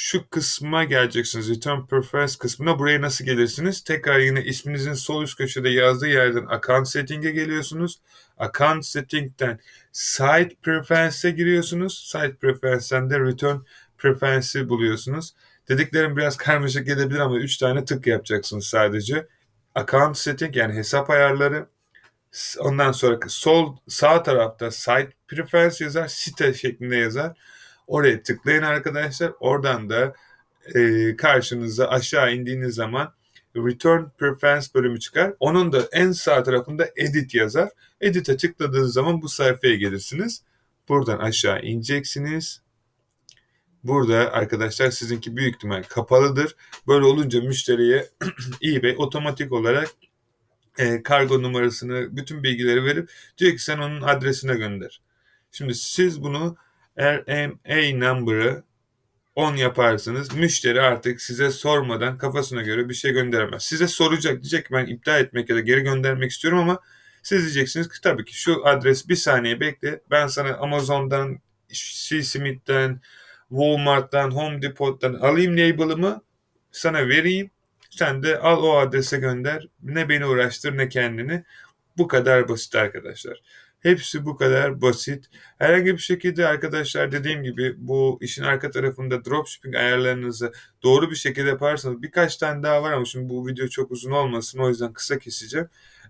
şu 0.09 0.29
kısma 0.29 0.83
geleceksiniz. 0.83 1.49
Return 1.49 1.85
Preference 1.85 2.33
kısmına 2.39 2.79
buraya 2.79 3.01
nasıl 3.01 3.25
gelirsiniz? 3.25 3.83
Tekrar 3.83 4.19
yine 4.19 4.43
isminizin 4.43 4.93
sol 4.93 5.23
üst 5.23 5.37
köşede 5.37 5.69
yazdığı 5.69 6.07
yerden 6.07 6.45
Account 6.45 6.87
Setting'e 6.87 7.31
geliyorsunuz. 7.31 8.01
Account 8.37 8.85
Setting'den 8.85 9.59
Site 9.91 10.55
Preference'e 10.63 11.31
giriyorsunuz. 11.31 12.07
Site 12.11 12.35
Preference'den 12.35 13.09
de 13.09 13.19
Return 13.19 13.57
Preference'i 13.97 14.69
buluyorsunuz. 14.69 15.33
Dediklerim 15.67 16.17
biraz 16.17 16.37
karmaşık 16.47 16.85
gelebilir 16.85 17.19
ama 17.19 17.37
3 17.37 17.57
tane 17.57 17.85
tık 17.85 18.07
yapacaksınız 18.07 18.65
sadece. 18.65 19.27
Account 19.75 20.17
Setting 20.17 20.55
yani 20.55 20.73
hesap 20.73 21.09
ayarları. 21.09 21.67
Ondan 22.59 22.91
sonra 22.91 23.19
sol 23.27 23.77
sağ 23.87 24.23
tarafta 24.23 24.71
Site 24.71 25.11
Preference 25.27 25.83
yazar, 25.83 26.07
site 26.07 26.53
şeklinde 26.53 26.95
yazar. 26.95 27.37
Oraya 27.89 28.23
tıklayın 28.23 28.63
arkadaşlar. 28.63 29.31
Oradan 29.39 29.89
da 29.89 30.13
e, 30.75 31.15
karşınıza 31.15 31.87
aşağı 31.87 32.33
indiğiniz 32.33 32.75
zaman 32.75 33.13
Return 33.55 34.03
Preference 34.17 34.67
bölümü 34.75 34.99
çıkar. 34.99 35.33
Onun 35.39 35.71
da 35.71 35.87
en 35.91 36.11
sağ 36.11 36.43
tarafında 36.43 36.89
Edit 36.95 37.35
yazar. 37.35 37.69
Edit'e 38.01 38.37
tıkladığınız 38.37 38.93
zaman 38.93 39.21
bu 39.21 39.29
sayfaya 39.29 39.75
gelirsiniz. 39.75 40.43
Buradan 40.89 41.19
aşağı 41.19 41.61
ineceksiniz. 41.61 42.61
Burada 43.83 44.33
arkadaşlar 44.33 44.91
sizinki 44.91 45.35
büyük 45.35 45.55
ihtimal 45.55 45.83
kapalıdır. 45.83 46.55
Böyle 46.87 47.05
olunca 47.05 47.41
müşteriye 47.41 48.09
eBay 48.63 48.95
otomatik 48.97 49.51
olarak 49.51 49.87
e, 50.77 51.03
kargo 51.03 51.41
numarasını, 51.41 52.17
bütün 52.17 52.43
bilgileri 52.43 52.85
verip 52.85 53.09
diyor 53.37 53.51
ki 53.51 53.63
sen 53.63 53.77
onun 53.77 54.01
adresine 54.01 54.55
gönder. 54.55 55.01
Şimdi 55.51 55.75
siz 55.75 56.23
bunu 56.23 56.57
RMA 56.99 58.13
number'ı 58.13 58.63
10 59.35 59.55
yaparsınız. 59.55 60.35
Müşteri 60.35 60.81
artık 60.81 61.21
size 61.21 61.51
sormadan 61.51 62.17
kafasına 62.17 62.61
göre 62.61 62.89
bir 62.89 62.93
şey 62.93 63.11
gönderemez. 63.11 63.63
Size 63.63 63.87
soracak 63.87 64.41
diyecek 64.41 64.71
ben 64.71 64.85
iptal 64.85 65.21
etmek 65.21 65.49
ya 65.49 65.55
da 65.55 65.59
geri 65.59 65.81
göndermek 65.81 66.31
istiyorum 66.31 66.59
ama 66.59 66.79
siz 67.23 67.43
diyeceksiniz 67.43 67.89
ki 67.89 68.01
tabii 68.01 68.25
ki 68.25 68.37
şu 68.37 68.67
adres 68.67 69.09
bir 69.09 69.15
saniye 69.15 69.59
bekle. 69.59 70.01
Ben 70.11 70.27
sana 70.27 70.53
Amazon'dan, 70.57 71.39
C. 71.69 72.23
Smith'ten, 72.23 73.01
Walmart'tan, 73.49 74.31
Home 74.31 74.61
Depot'tan 74.61 75.13
alayım 75.13 75.57
label'ımı 75.57 76.21
sana 76.71 77.07
vereyim. 77.07 77.51
Sen 77.89 78.23
de 78.23 78.39
al 78.39 78.63
o 78.63 78.77
adrese 78.77 79.17
gönder. 79.17 79.67
Ne 79.83 80.09
beni 80.09 80.25
uğraştır 80.25 80.77
ne 80.77 80.89
kendini. 80.89 81.43
Bu 81.97 82.07
kadar 82.07 82.49
basit 82.49 82.75
arkadaşlar. 82.75 83.41
Hepsi 83.79 84.25
bu 84.25 84.35
kadar 84.35 84.81
basit. 84.81 85.25
Herhangi 85.57 85.93
bir 85.93 85.97
şekilde 85.97 86.47
arkadaşlar 86.47 87.11
dediğim 87.11 87.43
gibi 87.43 87.75
bu 87.77 88.17
işin 88.21 88.43
arka 88.43 88.71
tarafında 88.71 89.25
dropshipping 89.25 89.75
ayarlarınızı 89.75 90.51
doğru 90.83 91.11
bir 91.11 91.15
şekilde 91.15 91.49
yaparsanız 91.49 92.01
birkaç 92.01 92.37
tane 92.37 92.63
daha 92.63 92.83
var 92.83 92.91
ama 92.91 93.05
şimdi 93.05 93.29
bu 93.29 93.47
video 93.47 93.67
çok 93.67 93.91
uzun 93.91 94.11
olmasın 94.11 94.59
o 94.59 94.69
yüzden 94.69 94.93
kısa 94.93 95.19
keseceğim. 95.19 95.69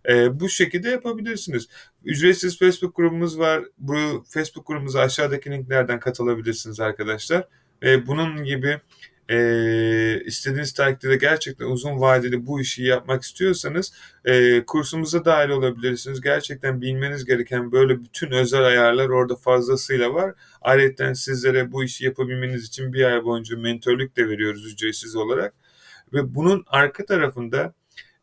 Ee, 0.10 0.40
bu 0.40 0.50
şekilde 0.50 0.90
yapabilirsiniz. 0.90 1.68
Ücretsiz 2.04 2.60
Facebook 2.60 2.96
grubumuz 2.96 3.40
var. 3.40 3.64
Bu 3.78 4.26
Facebook 4.30 4.68
grubumuza 4.68 5.02
aşağıdaki 5.02 5.52
linklerden 5.52 6.00
katılabilirsiniz 6.00 6.80
arkadaşlar. 6.80 7.48
Ee, 7.84 8.08
bunun 8.08 8.44
gibi 8.44 8.82
e, 9.30 10.22
istediğiniz 10.26 10.74
takdirde 10.74 11.16
gerçekten 11.16 11.66
uzun 11.66 12.00
vadeli 12.00 12.48
bu 12.48 12.62
işi 12.62 12.84
yapmak 12.84 13.24
istiyorsanız 13.24 13.94
e, 14.26 14.66
kursumuza 14.66 15.26
dahil 15.26 15.50
olabilirsiniz. 15.50 16.22
Gerçekten 16.22 16.82
bilmeniz 16.82 17.26
gereken 17.26 17.72
böyle 17.72 18.04
bütün 18.04 18.32
özel 18.32 18.64
ayarlar 18.64 19.10
orada 19.10 19.36
fazlasıyla 19.36 20.14
var. 20.14 20.34
Ayrıca 20.62 21.16
sizlere 21.16 21.72
bu 21.72 21.84
işi 21.84 22.06
yapabilmeniz 22.06 22.66
için 22.66 22.94
bir 22.94 23.04
ay 23.06 23.24
boyunca 23.24 23.58
mentörlük 23.58 24.18
de 24.18 24.30
veriyoruz 24.30 24.74
ücretsiz 24.74 25.16
olarak. 25.16 25.54
Ve 26.14 26.36
bunun 26.36 26.64
arka 26.68 27.06
tarafında 27.06 27.74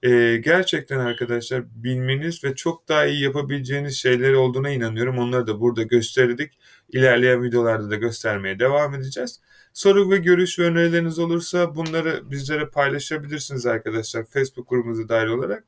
e, 0.03 0.37
gerçekten 0.37 0.99
arkadaşlar 0.99 1.65
bilmeniz 1.85 2.45
ve 2.45 2.55
çok 2.55 2.89
daha 2.89 3.07
iyi 3.07 3.23
yapabileceğiniz 3.23 3.97
şeyler 3.97 4.33
olduğuna 4.33 4.71
inanıyorum. 4.71 5.19
Onları 5.19 5.47
da 5.47 5.61
burada 5.61 5.83
gösterdik. 5.83 6.59
İlerleyen 6.93 7.43
videolarda 7.43 7.91
da 7.91 7.97
göstermeye 7.97 8.59
devam 8.59 8.95
edeceğiz. 8.95 9.41
Soru 9.77 10.11
ve 10.11 10.17
görüş 10.17 10.59
ve 10.59 10.65
önerileriniz 10.65 11.19
olursa 11.19 11.75
bunları 11.75 12.31
bizlere 12.31 12.67
paylaşabilirsiniz 12.69 13.67
arkadaşlar 13.67 14.25
Facebook 14.25 14.69
grubumuza 14.69 15.09
dahil 15.09 15.27
olarak. 15.27 15.65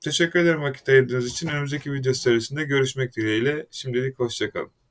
Teşekkür 0.00 0.40
ederim 0.40 0.62
vakit 0.62 0.88
ayırdığınız 0.88 1.26
için. 1.26 1.48
Önümüzdeki 1.48 1.92
video 1.92 2.12
serisinde 2.12 2.64
görüşmek 2.64 3.16
dileğiyle. 3.16 3.66
Şimdilik 3.70 4.18
hoşçakalın. 4.18 4.81